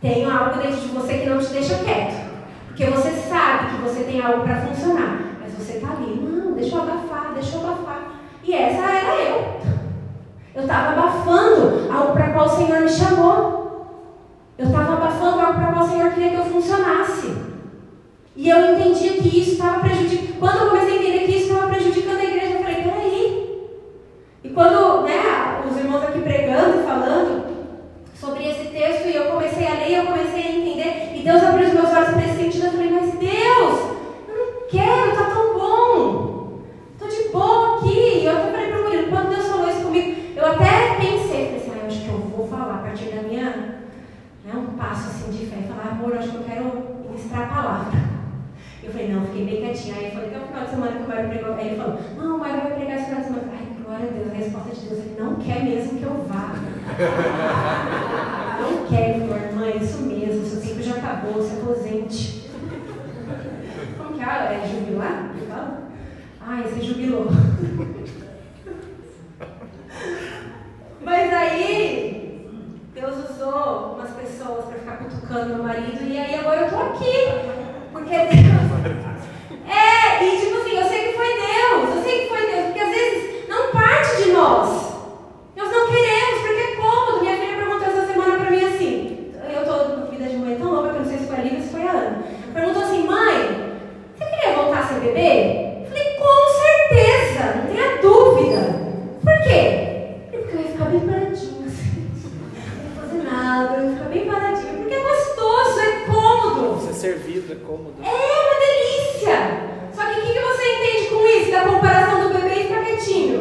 Tem 0.00 0.24
algo 0.24 0.60
dentro 0.60 0.80
de 0.80 0.88
você 0.88 1.18
que 1.18 1.28
não 1.28 1.38
te 1.38 1.48
deixa 1.48 1.78
quieto. 1.78 2.32
Porque 2.66 2.86
você 2.86 3.10
sabe 3.10 3.70
que 3.70 3.82
você 3.82 4.04
tem 4.04 4.20
algo 4.20 4.42
para 4.42 4.62
funcionar. 4.62 5.38
Mas 5.40 5.52
você 5.54 5.78
tá 5.78 5.92
ali, 5.92 6.16
não, 6.16 6.52
deixa 6.52 6.74
eu 6.74 6.82
abafar, 6.82 7.32
deixa 7.34 7.56
eu 7.56 7.60
abafar. 7.60 8.20
E 8.42 8.54
essa 8.54 8.82
era 8.82 9.14
eu. 9.22 9.41
Eu 10.54 10.62
estava 10.62 10.92
abafando 10.92 11.92
algo 11.92 12.12
para 12.12 12.30
qual 12.32 12.46
o 12.46 12.48
Senhor 12.48 12.80
me 12.80 12.88
chamou. 12.88 13.62
Eu 14.58 14.66
estava 14.66 14.92
abafando 14.94 15.40
algo 15.40 15.54
para 15.54 15.72
qual 15.72 15.84
o 15.84 15.88
Senhor 15.88 16.12
queria 16.12 16.30
que 16.30 16.36
eu 16.36 16.44
funcionasse. 16.44 17.52
E 18.34 18.48
eu 18.48 18.74
entendi 18.74 19.10
que 19.20 19.40
isso 19.40 19.52
estava 19.52 19.80
prejudicando. 19.80 20.38
Quando 20.38 20.58
eu 20.58 20.68
comecei 20.70 20.98
a 20.98 21.02
entender 21.02 21.26
que 21.26 21.32
isso 21.32 21.52
estava 21.52 21.68
prejudicando 21.68 22.18
a 22.18 22.24
igreja, 22.24 22.54
eu 22.54 22.62
falei: 22.62 22.82
peraí. 22.82 23.68
E 24.44 24.48
quando 24.48 25.02
né, 25.02 25.62
os 25.70 25.76
irmãos 25.76 26.02
aqui 26.02 26.20
pregando 26.20 26.80
e 26.80 26.82
falando 26.82 27.44
sobre 28.18 28.48
esse 28.48 28.70
texto, 28.70 29.08
e 29.08 29.16
eu 29.16 29.26
comecei 29.26 29.66
a 29.66 29.74
ler, 29.74 29.98
eu 29.98 30.06
comecei 30.06 30.42
a 30.42 30.52
entender, 30.52 31.12
e 31.14 31.22
Deus 31.22 31.42
abriu 31.42 31.68
os 31.68 31.74
meus 31.74 31.90
olhos 31.90 32.08
para 32.08 32.24
esse 32.24 32.36
sentido. 32.36 32.66
Eu 32.66 32.72
falei: 32.72 32.90
mas 32.90 33.14
Deus, 33.14 33.80
eu 34.28 34.34
não 34.34 34.68
quero, 34.68 35.10
está 35.10 35.24
tão 35.24 35.54
bom. 35.54 36.62
Estou 36.94 37.08
de 37.08 37.28
boa 37.28 37.76
aqui. 37.76 38.20
E 38.20 38.26
eu 38.26 38.32
até 38.32 38.50
falei 38.50 38.68
para 38.68 38.80
o 38.80 38.82
Murilo: 38.84 39.10
quando 39.10 39.28
Deus 39.28 39.46
falou 39.46 39.68
isso 39.68 39.82
comigo, 39.82 40.22
eu 40.34 40.46
até 40.46 40.94
pensei: 40.96 41.44
falei 41.44 41.56
assim, 41.56 41.72
ah, 41.74 41.78
eu 41.82 41.86
acho 41.86 42.00
que 42.00 42.08
eu 42.08 42.18
vou 42.34 42.48
falar 42.72 42.72
a 42.72 42.82
partir 42.82 43.04
da 43.10 43.22
minha 43.22 43.50
né, 44.44 44.52
um 44.56 44.66
passo 44.76 45.08
assim 45.08 45.30
de 45.30 45.46
fé, 45.46 45.58
falar, 45.68 45.92
amor, 45.92 46.16
acho 46.16 46.30
que 46.30 46.36
eu 46.36 46.42
quero 46.42 46.64
ministrar 47.08 47.42
a 47.42 47.46
palavra. 47.54 48.00
Eu 48.82 48.90
falei, 48.90 49.12
não, 49.12 49.24
fiquei 49.26 49.44
bem 49.44 49.60
quietinha. 49.60 49.94
Aí 49.94 50.06
eu 50.06 50.10
falei, 50.10 50.26
até 50.28 50.38
o 50.38 50.46
final 50.48 50.64
de 50.64 50.70
semana 50.70 50.96
que 50.96 51.02
o 51.04 51.08
Mário 51.08 51.28
pregou. 51.28 51.54
Aí 51.54 51.66
ele 51.68 51.76
falou, 51.76 52.00
não, 52.16 52.34
o 52.36 52.40
Mário 52.40 52.60
vai 52.62 52.72
pregar 52.72 52.96
esse 52.96 53.04
final 53.04 53.20
de 53.20 53.26
semana. 53.26 53.44
Ai, 53.52 53.66
glória 53.84 54.08
a 54.08 54.12
Deus, 54.12 54.32
a 54.32 54.34
resposta 54.34 54.74
de 54.74 54.80
Deus, 54.80 54.98
ele 54.98 55.16
não 55.20 55.36
quer 55.36 55.62
mesmo 55.62 55.96
que 55.98 56.02
eu 56.02 56.26
vá. 56.28 56.54
não 58.60 58.84
quer, 58.86 59.10
ele 59.10 59.20
falou, 59.28 59.36
irmã, 59.36 59.66
é 59.66 59.76
isso 59.76 60.02
mesmo, 60.02 60.44
seu 60.44 60.60
tempo 60.60 60.82
já 60.82 60.96
acabou, 60.96 61.40
se 61.40 61.52
aposente. 61.54 62.50
Como 63.98 64.14
que 64.14 64.20
é? 64.24 64.24
É 64.24 64.66
jubilar? 64.68 65.30
Ai, 66.40 66.62
você 66.64 66.80
jubilou. 66.82 67.28
Mas 71.00 71.32
aí, 71.32 72.48
Deus 72.94 73.14
usou 73.30 73.94
umas 73.94 74.10
pessoas 74.10 74.64
para 74.66 74.78
ficar 74.78 74.96
cutucando 74.98 75.54
meu 75.54 75.62
marido 75.64 76.02
e 76.04 76.16
aí 76.18 76.34
agora 76.36 76.60
eu 76.62 76.70
tô 76.70 76.76
aqui. 76.76 77.12
Porque 77.92 78.10
Deus. 78.10 78.36
É, 79.66 80.22
e 80.24 80.40
tipo 80.40 80.56
assim, 80.58 80.76
eu 80.76 80.84
sei 80.84 81.08
que 81.08 81.14
foi 81.16 81.26
Deus, 81.26 81.96
eu 81.96 82.02
sei 82.02 82.20
que 82.20 82.28
foi 82.28 82.46
Deus, 82.46 82.64
porque 82.66 82.80
às 82.80 82.90
vezes 82.90 83.48
não 83.48 83.70
parte 83.72 84.22
de 84.22 84.30
nós. 84.32 84.92
Nós 85.56 85.70
não 85.70 85.86
queremos, 85.88 86.40
porque 86.40 86.60
é 86.60 86.76
cômodo. 86.76 87.20
Minha 87.22 87.36
filha 87.36 87.56
perguntou 87.56 87.86
essa 87.88 88.06
semana 88.06 88.36
pra 88.38 88.50
mim 88.50 88.64
assim, 88.64 89.32
eu 89.52 89.64
tô 89.64 89.72
com 89.84 90.06
vida 90.10 90.24
de 90.28 90.36
mãe 90.36 90.56
tão 90.56 90.70
louca 90.72 90.90
que 90.90 90.96
eu 90.96 91.00
não 91.00 91.08
sei 91.08 91.18
se 91.18 91.26
foi 91.26 91.36
a 91.36 91.40
Lívia 91.42 91.58
ou 91.58 91.64
se 91.64 91.70
foi 91.70 91.86
a 91.86 91.90
Ana. 91.90 92.22
Perguntou 92.54 92.82
assim, 92.82 93.06
mãe, 93.06 93.78
você 94.16 94.24
queria 94.24 94.54
voltar 94.56 94.78
a 94.80 94.86
ser 94.86 95.00
bebê? 95.00 95.72
Eu 95.82 95.86
falei, 95.88 96.16
com 96.16 96.38
certeza, 96.62 97.44
não 97.56 97.66
tenha 97.66 97.96
dúvida. 98.02 98.62
Por 99.22 99.36
quê? 99.42 99.62
Porque 100.30 100.56
eu 100.56 100.60
ia 100.60 100.68
ficar 100.68 100.84
bem 100.86 101.00
paradinha 101.00 101.66
assim. 101.66 102.10
Não 102.84 102.84
ia 102.84 102.90
fazer 103.00 103.22
nada, 103.22 103.76
eu 103.76 103.82
ia 103.84 103.90
ficar 103.96 104.08
bem 104.08 104.24
paradinha. 104.26 104.72
Porque 104.74 104.94
é 104.94 105.00
gostoso, 105.00 105.80
é 105.80 105.82
cômodo. 106.06 106.80
Ser 106.86 106.94
servido 106.94 107.52
é 107.52 107.56
cômodo. 107.56 107.94
É 108.02 108.08
uma 108.08 108.54
delícia! 108.60 109.38
Só 109.94 110.02
que 110.04 110.20
o 110.20 110.22
que, 110.22 110.32
que 110.32 110.40
você 110.40 110.62
entende 110.72 111.06
com 111.08 111.26
isso, 111.26 111.50
da 111.50 111.62
comparação 111.64 112.20
do 112.28 112.34
bebê 112.34 112.54
e 112.60 112.64
ficar 112.64 112.84
quietinho? 112.84 113.40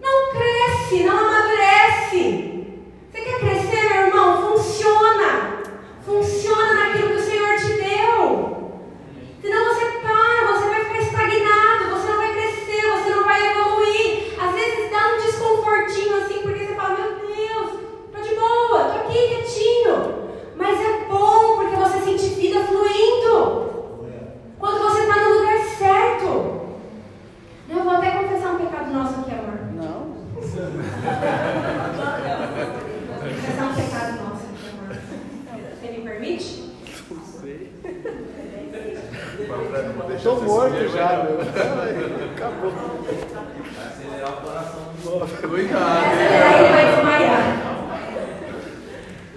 Não 0.00 0.30
cresce, 0.32 1.04
não 1.04 1.16
amadurece. 1.18 2.22
Você 3.10 3.20
quer 3.20 3.38
crescer, 3.38 3.82
meu 3.88 4.06
irmão? 4.06 4.28
Funciona. 4.56 5.28
Funciona 6.04 6.74
naquilo 6.74 7.08
que 7.10 7.16
o 7.16 7.20
Senhor 7.20 7.56
te 7.56 7.72
deu. 7.74 8.58
Senão 9.42 9.64
você 9.64 9.84
para, 10.02 10.46
você 10.52 10.68
vai 10.68 10.80
ficar 10.84 10.98
estagnado, 10.98 11.90
você 11.90 12.08
não 12.08 12.16
vai 12.16 12.32
crescer, 12.32 12.82
você 12.82 13.10
não 13.10 13.24
vai 13.24 13.40
evoluir. 13.50 14.34
Às 14.40 14.52
vezes 14.54 14.90
dá 14.90 15.14
um 15.14 15.18
desconfortinho 15.18 16.16
assim, 16.16 16.40
porque 16.42 16.64
você 16.66 16.74
fala, 16.74 16.96
meu 16.96 17.12
Deus, 17.16 17.70
tô 18.12 18.20
de 18.20 18.34
boa, 18.34 18.84
tô 18.84 18.98
aqui 19.00 19.28
quietinho. 19.28 19.96
Mas 20.56 20.80
é 20.80 21.04
bom 21.08 21.56
porque 21.56 21.76
você 21.76 21.98
sente 22.00 22.34
vida 22.34 22.60
fluindo. 22.64 23.68
Quando 24.58 24.78
você 24.80 25.02
está 25.02 25.16
no 25.16 25.34
lugar 25.38 25.58
certo. 25.78 26.58
Eu 27.70 27.82
vou 27.84 27.92
até 27.92 28.10
confessar 28.10 28.54
um 28.54 28.58
pecado 28.58 28.90
nosso 28.92 29.20
aqui, 29.20 29.30
amor. 29.32 29.58
Não. 29.74 30.16
Vou 30.34 30.42
confessar 33.30 33.66
um 33.66 33.74
pecado 33.74 34.12
nosso 34.24 34.44
aqui, 34.46 34.66
amor. 34.72 34.96
Você 35.80 35.86
me 35.92 36.00
permite? 36.00 36.72
Não 37.10 37.24
sei. 37.24 37.72
Tô 40.38 40.44
Tô 40.44 40.50
morto 40.52 40.88
já, 40.88 41.24
meu. 41.24 41.40
Acabou. 42.30 42.72
Acelerar 43.86 44.30
o 44.30 44.36
coração. 44.36 44.82
Cuidado. 45.48 46.06
Acelerar 46.06 46.52
ele 46.60 46.72
vai 46.72 46.84
desmaiar. 46.94 47.44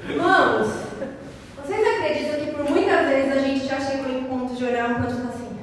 Irmãos, 0.08 0.68
vocês 1.58 1.88
acreditam 1.88 2.40
que 2.40 2.52
por 2.52 2.70
muitas 2.70 3.08
vezes 3.08 3.32
a 3.32 3.40
gente 3.40 3.66
já 3.68 3.80
chegou 3.80 4.12
em 4.12 4.26
ponto 4.26 4.54
de 4.54 4.64
olhar 4.64 4.90
um 4.92 4.96
canto 4.96 5.14
e 5.14 5.16
falar 5.16 5.30
assim, 5.30 5.58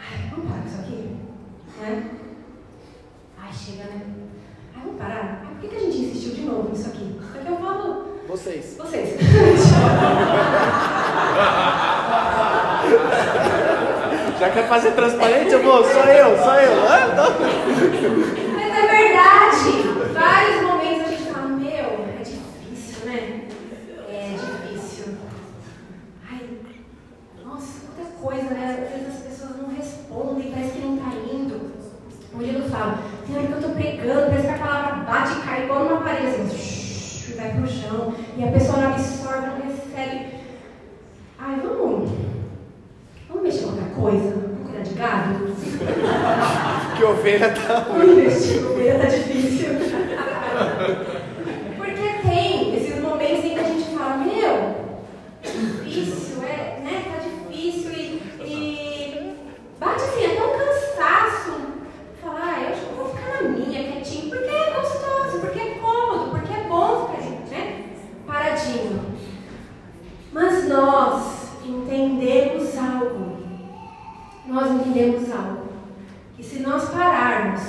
ai, 0.00 0.30
vamos 0.30 0.50
parar 0.50 0.62
com 0.62 0.68
isso 0.68 0.80
aqui? 0.80 1.16
Né? 1.80 2.02
Ai, 3.40 3.50
chega, 3.52 3.84
né? 3.84 4.00
Ai, 4.74 4.82
vamos 4.82 4.98
parar? 5.00 5.42
Ai, 5.44 5.52
por 5.54 5.60
que, 5.60 5.68
que 5.68 5.76
a 5.76 5.80
gente 5.80 5.98
insistiu 5.98 6.34
de 6.34 6.40
novo 6.42 6.70
nisso 6.70 6.88
aqui? 6.88 7.16
Isso 7.20 7.38
aqui 7.38 7.48
eu 7.48 7.56
falo 7.58 8.04
Vocês. 8.26 8.76
vocês. 8.76 9.18
Já 14.38 14.47
quer 14.58 14.68
fazer 14.68 14.90
transparente, 14.92 15.54
amor? 15.54 15.84
Sou 15.84 16.04
eu, 16.04 16.36
sou 16.36 16.54
eu. 16.54 16.72
Ah. 16.88 18.47
nós 70.68 71.48
entendemos 71.64 72.76
algo, 72.76 73.38
nós 74.46 74.70
entendemos 74.70 75.30
algo, 75.32 75.68
que 76.36 76.42
se 76.42 76.60
nós 76.60 76.88
pararmos, 76.90 77.62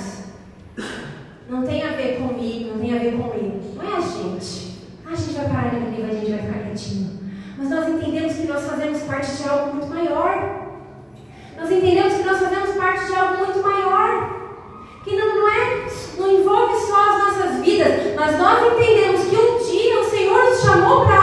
não 1.48 1.62
tem 1.62 1.82
a 1.82 1.92
ver 1.92 2.18
comigo, 2.18 2.70
não 2.70 2.80
tem 2.80 2.94
a 2.96 3.00
ver 3.00 3.16
com 3.16 3.34
ele, 3.34 3.74
não 3.74 3.82
é 3.82 3.96
a 3.96 4.00
gente. 4.00 4.70
A 5.04 5.14
gente 5.16 5.32
vai 5.34 5.48
parar 5.48 5.70
de 5.70 5.90
livro, 5.90 6.10
a 6.10 6.14
gente 6.14 6.30
vai 6.30 6.38
ficar 6.38 6.58
quietinho. 6.60 7.20
Mas 7.58 7.70
nós 7.70 7.88
entendemos 7.88 8.34
que 8.34 8.46
nós 8.46 8.64
fazemos 8.64 9.02
parte 9.02 9.36
de 9.36 9.48
algo 9.48 9.74
muito 9.74 9.88
maior. 9.88 10.68
Nós 11.58 11.70
entendemos 11.70 12.14
que 12.14 12.22
nós 12.22 12.38
fazemos 12.38 12.70
parte 12.76 13.06
de 13.06 13.14
algo 13.16 13.44
muito 13.44 13.60
maior. 13.60 14.40
Que 15.02 15.16
não, 15.16 15.34
não 15.34 15.48
é, 15.48 15.86
não 16.18 16.30
envolve 16.30 16.86
só 16.86 17.10
as 17.10 17.18
nossas 17.18 17.64
vidas, 17.64 18.14
mas 18.14 18.38
nós 18.38 18.72
entendemos 18.72 19.24
que 19.24 19.36
um 19.36 19.58
dia 19.58 20.00
o 20.00 20.04
Senhor 20.04 20.44
nos 20.44 20.60
chamou 20.60 21.04
para 21.04 21.19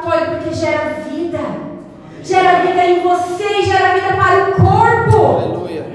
porque 0.00 0.54
gera 0.54 0.94
vida. 1.08 1.38
Gera 2.22 2.60
vida 2.60 2.84
em 2.84 3.02
você 3.02 3.60
e 3.60 3.64
gera 3.64 3.94
vida 3.94 4.16
para 4.16 4.50
o 4.50 4.54
corpo. 4.54 5.26
Aleluia. 5.26 5.86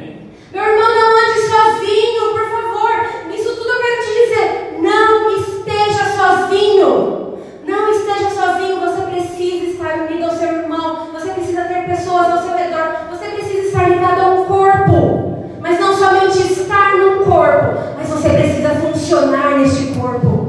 Meu 0.53 0.63
irmão, 0.63 0.95
não 0.95 1.09
ande 1.17 1.39
sozinho, 1.41 2.31
por 2.31 2.49
favor. 2.49 3.29
Nisso 3.29 3.55
tudo 3.55 3.69
eu 3.69 3.81
quero 3.81 4.01
te 4.01 4.11
dizer: 4.21 4.79
não 4.81 5.35
esteja 5.37 6.05
sozinho. 6.15 7.39
Não 7.65 7.89
esteja 7.89 8.29
sozinho. 8.29 8.79
Você 8.79 9.01
precisa 9.01 9.65
estar 9.65 10.05
unido 10.05 10.25
ao 10.25 10.31
seu 10.31 10.49
irmão. 10.49 11.09
Você 11.13 11.29
precisa 11.31 11.63
ter 11.63 11.85
pessoas 11.85 12.31
ao 12.31 12.43
seu 12.43 12.55
redor. 12.55 13.07
Você 13.09 13.25
precisa 13.29 13.67
estar 13.67 13.89
ligado 13.89 14.21
a 14.21 14.29
um 14.29 14.45
corpo. 14.45 15.35
Mas 15.61 15.79
não 15.79 15.95
somente 15.95 16.41
estar 16.41 16.95
num 16.95 17.23
corpo, 17.23 17.95
mas 17.97 18.07
você 18.07 18.29
precisa 18.29 18.69
funcionar 18.69 19.57
neste 19.57 19.93
corpo. 19.99 20.45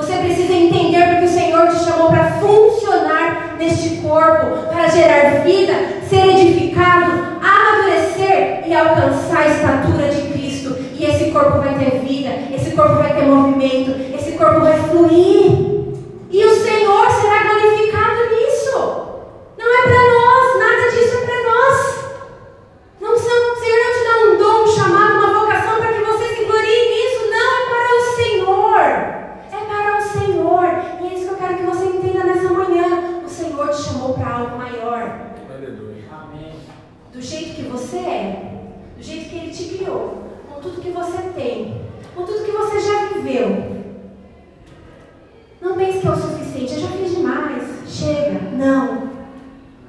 Você 0.00 0.16
precisa 0.16 0.52
entender 0.52 1.06
porque 1.08 1.24
o 1.24 1.28
Senhor 1.28 1.68
te 1.68 1.84
chamou 1.84 2.08
para 2.08 2.32
funcionar 2.40 3.56
neste 3.58 3.99
corpo, 4.10 4.66
para 4.66 4.88
gerar 4.88 5.44
vida, 5.44 5.72
ser 6.08 6.26
edificado, 6.26 7.12
amadurecer 7.40 8.64
e 8.66 8.74
alcançar 8.74 9.42
a 9.42 9.48
estatura 9.48 10.08
de 10.08 10.32
Cristo. 10.32 10.76
E 10.98 11.04
esse 11.04 11.30
corpo 11.30 11.58
vai 11.58 11.78
ter 11.78 12.00
vida, 12.00 12.30
esse 12.52 12.72
corpo 12.72 12.96
vai 12.96 13.14
ter 13.14 13.26
movimento, 13.26 13.92
esse 14.14 14.32
corpo 14.32 14.60
vai 14.60 14.76
fluir. 14.88 15.70
E 16.28 16.44
o 16.44 16.54
Senhor 16.54 17.10
será 17.10 17.44
glorificado 17.44 18.34
nisso. 18.34 18.78
Não 19.56 19.66
é 19.66 19.82
para 19.82 20.02
nós, 20.14 20.58
nada 20.58 20.90
disso 20.90 21.16
é 21.16 21.26
para 21.26 21.42
nós. 21.50 22.00
Não 23.00 23.16
são, 23.16 23.52
o 23.52 23.56
Senhor 23.56 23.78
não 23.78 23.92
te 23.92 24.04
dá 24.04 24.14
um 24.24 24.38
dom, 24.38 24.64
um 24.64 24.66
chamado, 24.66 25.18
uma 25.18 25.40
vocação 25.40 25.78
para 25.78 25.92
que 25.92 26.00
você 26.02 26.34
se 26.34 26.44
glorie 26.44 26.90
nisso. 26.90 27.30
Não, 27.30 27.50
é 27.56 27.68
para 27.68 27.96
o 27.96 28.16
Senhor. 28.16 28.80
É 29.52 29.64
para 29.68 29.98
o 29.98 30.02
Senhor. 30.02 30.64
E 31.00 31.06
é 31.06 31.14
isso 31.14 31.26
que 31.26 31.32
eu 31.32 31.38
quero 31.38 31.56
que 31.56 31.62
você 31.64 31.84
entenda 31.86 32.24
nessa 32.24 32.52
manhã. 32.52 33.22
O 33.24 33.28
Senhor 33.28 33.68
te 33.70 33.82
chamou 33.82 34.14
para 34.14 34.34
algo 34.34 34.58
maior. 34.58 35.20
Aleluia. 35.50 36.04
Do 37.12 37.20
jeito 37.20 37.56
que 37.56 37.62
você 37.62 37.96
é, 37.98 38.52
do 38.96 39.02
jeito 39.02 39.30
que 39.30 39.36
Ele 39.36 39.50
te 39.50 39.64
criou, 39.76 40.22
com 40.48 40.60
tudo 40.60 40.80
que 40.80 40.90
você 40.90 41.22
tem, 41.34 41.82
com 42.14 42.24
tudo 42.24 42.44
que 42.44 42.52
você 42.52 42.80
já 42.80 43.06
viveu. 43.06 43.80
Não 45.60 45.76
pense 45.76 45.98
que 45.98 46.06
é 46.06 46.10
o 46.10 46.16
suficiente, 46.16 46.74
eu 46.74 46.80
já 46.80 46.88
fiz 46.88 47.16
demais. 47.16 47.62
Chega. 47.86 48.40
Não. 48.52 49.10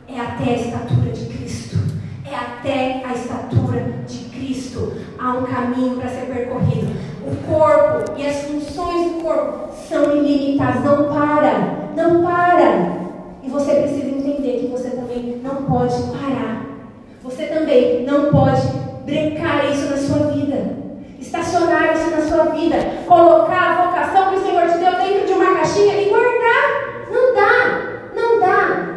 É 0.08 0.20
até 0.20 0.44
a 0.44 0.56
estatura 0.56 1.12
de 1.12 1.26
Cristo. 1.28 1.78
É 2.26 2.36
até 2.36 3.06
a 3.06 3.14
estatura 3.14 4.04
de 4.06 4.26
Cristo. 4.26 4.94
Há 5.18 5.34
um 5.34 5.46
caminho 5.46 5.96
para 5.98 6.10
ser 6.10 6.26
percorrido. 6.26 6.92
O 7.26 7.36
corpo 7.48 8.18
e 8.18 8.28
as 8.28 8.44
funções 8.44 9.12
do 9.12 9.21
corpo 9.32 9.74
são 9.88 10.16
ilimitadas. 10.16 10.84
Não 10.84 11.06
para. 11.06 11.54
Não 11.96 12.24
para. 12.24 13.02
E 13.44 13.50
você 13.50 13.76
precisa 13.76 14.10
entender 14.10 14.60
que 14.60 14.68
você 14.68 14.92
também 14.92 15.42
não 15.44 15.64
pode 15.64 15.96
parar. 16.12 16.66
Você 17.24 17.46
também 17.46 18.04
não 18.04 18.32
pode 18.32 18.62
brecar 19.06 19.70
isso 19.72 19.90
na 19.90 19.98
sua 19.98 20.28
vida. 20.32 20.82
Estacionar 21.20 21.94
isso 21.94 22.12
na 22.12 22.22
sua 22.22 22.46
vida. 22.52 22.78
Colocar 23.08 23.72
a 23.72 23.86
vocação 23.86 24.30
que 24.30 24.36
o 24.38 24.44
Senhor 24.44 24.68
te 24.68 24.78
deu 24.78 24.96
dentro 24.96 25.28
de 25.28 25.34
uma 25.34 25.56
caixinha 25.56 26.02
e 26.02 26.10
guardar. 26.10 27.10
Não 27.12 27.36
dá. 27.36 27.82
Não 28.16 28.40
dá. 28.40 28.88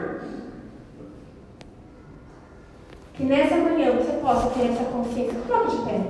Que 3.15 3.25
nessa 3.25 3.57
manhã 3.57 3.93
você 3.93 4.13
possa 4.13 4.51
ter 4.51 4.71
essa 4.71 4.85
consciência. 4.85 5.39
Coloque 5.47 5.77
de 5.77 5.83
pé. 5.83 6.01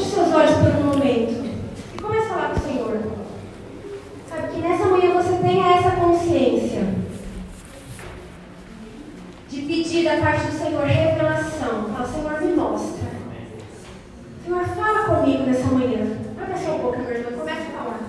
Feche 0.00 0.14
seus 0.14 0.32
olhos 0.32 0.52
por 0.52 0.80
um 0.80 0.84
momento. 0.84 1.44
E 1.94 2.00
comece 2.00 2.24
a 2.24 2.28
falar 2.28 2.50
com 2.50 2.60
o 2.60 2.62
Senhor. 2.62 3.00
Sabe 4.30 4.48
que 4.48 4.60
nessa 4.60 4.86
manhã 4.86 5.12
você 5.12 5.34
tenha 5.42 5.74
essa 5.74 5.90
consciência 5.90 6.86
de 9.50 9.60
pedir 9.62 10.04
da 10.04 10.16
parte 10.16 10.46
do 10.46 10.52
Senhor 10.52 10.84
revelação. 10.84 11.90
Fala, 11.92 12.08
Senhor, 12.08 12.40
me 12.40 12.52
mostra. 12.56 13.10
Senhor, 14.42 14.64
fala 14.64 15.16
comigo 15.16 15.42
nessa 15.42 15.66
manhã. 15.66 16.16
Abre 16.40 16.54
a 16.54 16.56
sua 16.56 16.78
boca, 16.78 16.98
meu 16.98 17.10
irmão. 17.10 17.38
Comece 17.38 17.60
a 17.60 17.78
falar. 17.78 18.00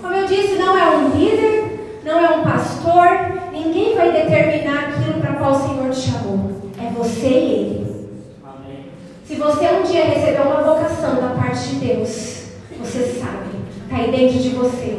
Como 0.00 0.14
eu 0.14 0.26
disse, 0.26 0.54
não 0.54 0.78
é 0.78 0.96
um 0.96 1.08
líder, 1.08 2.00
não 2.04 2.20
é 2.20 2.30
um 2.30 2.44
pastor. 2.44 3.50
Ninguém 3.52 3.96
vai 3.96 4.12
determinar 4.12 4.90
aquilo 4.90 5.20
para 5.20 5.34
qual 5.34 5.52
o 5.52 5.66
Senhor 5.66 5.90
te 5.90 6.00
chamou. 6.00 6.62
É 6.80 6.92
você 6.92 7.26
e 7.26 7.52
Ele. 7.54 7.77
Você 9.38 9.68
um 9.68 9.82
dia 9.84 10.04
recebeu 10.04 10.46
uma 10.46 10.62
vocação 10.62 11.14
da 11.14 11.28
parte 11.40 11.68
de 11.68 11.86
Deus, 11.86 12.42
você 12.76 13.04
sabe, 13.20 13.54
está 13.84 13.96
aí 13.96 14.10
dentro 14.10 14.36
de 14.36 14.48
você. 14.50 14.98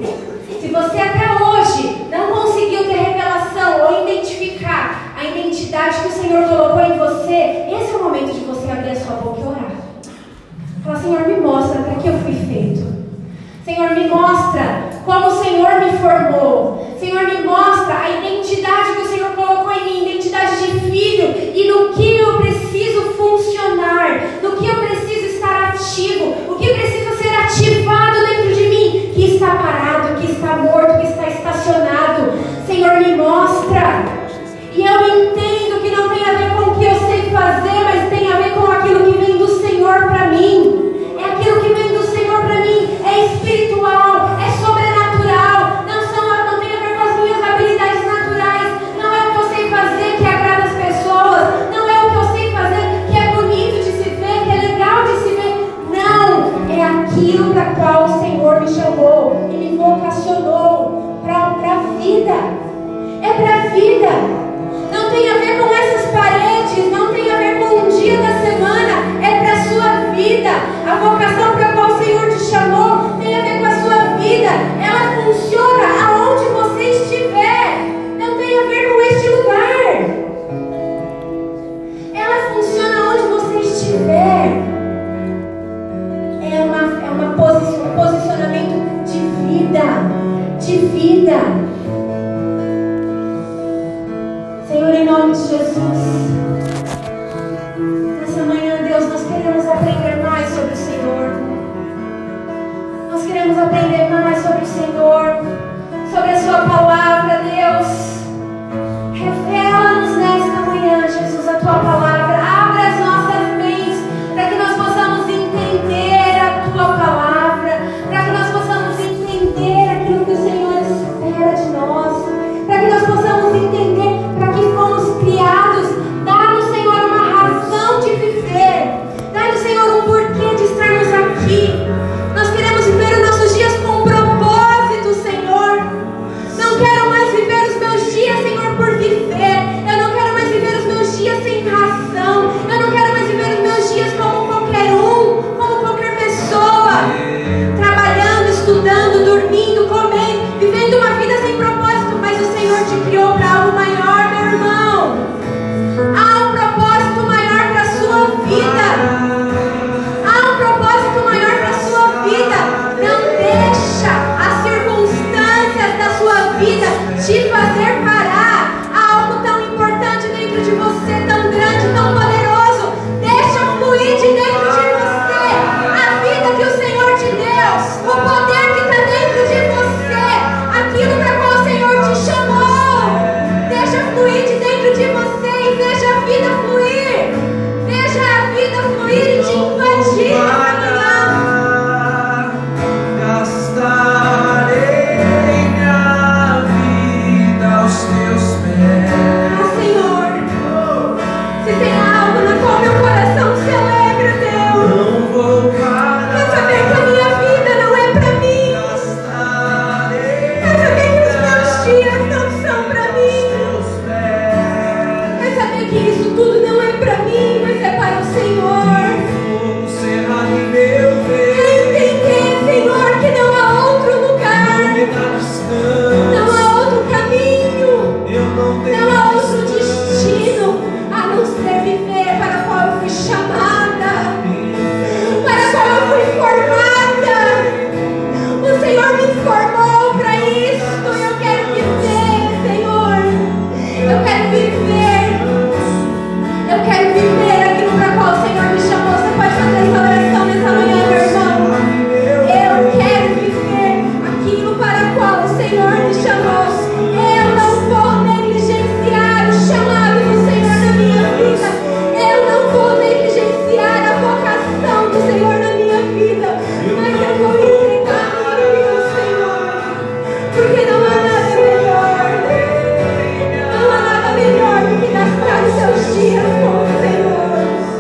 Se 0.62 0.68
você 0.70 0.98
até 0.98 1.44
hoje 1.44 2.08
não 2.10 2.32
conseguiu 2.32 2.86
ter 2.86 2.94
revelação 2.94 3.86
ou 3.86 4.08
identificar 4.08 5.14
a 5.18 5.26
identidade 5.26 6.00
que 6.00 6.08
o 6.08 6.12
Senhor 6.12 6.48
colocou 6.48 6.82
em 6.82 6.98
você, 6.98 7.66
esse 7.70 7.94
é 7.94 7.98
o 7.98 8.04
momento 8.06 8.34
de 8.34 8.46
você 8.46 8.72
abrir 8.72 8.92
a 8.92 8.96
sua 8.96 9.18
boca 9.18 9.42
e 9.42 9.44
orar. 9.44 9.72
Fala, 10.86 11.00
Senhor, 11.00 11.28
me 11.28 11.42
mostra 11.42 11.82
para 11.82 11.96
que 11.96 12.08
eu 12.08 12.18
fui 12.20 12.34
feito. 12.34 12.88
Senhor, 13.66 13.90
me 13.92 14.08
mostra 14.08 14.90
como 15.06 15.28
o 15.28 15.44
Senhor 15.44 15.82
me 15.82 15.98
formou. 15.98 16.96
Senhor, 16.98 17.24
me 17.24 17.44
mostra 17.44 17.94
a 17.94 18.10
identidade 18.10 18.99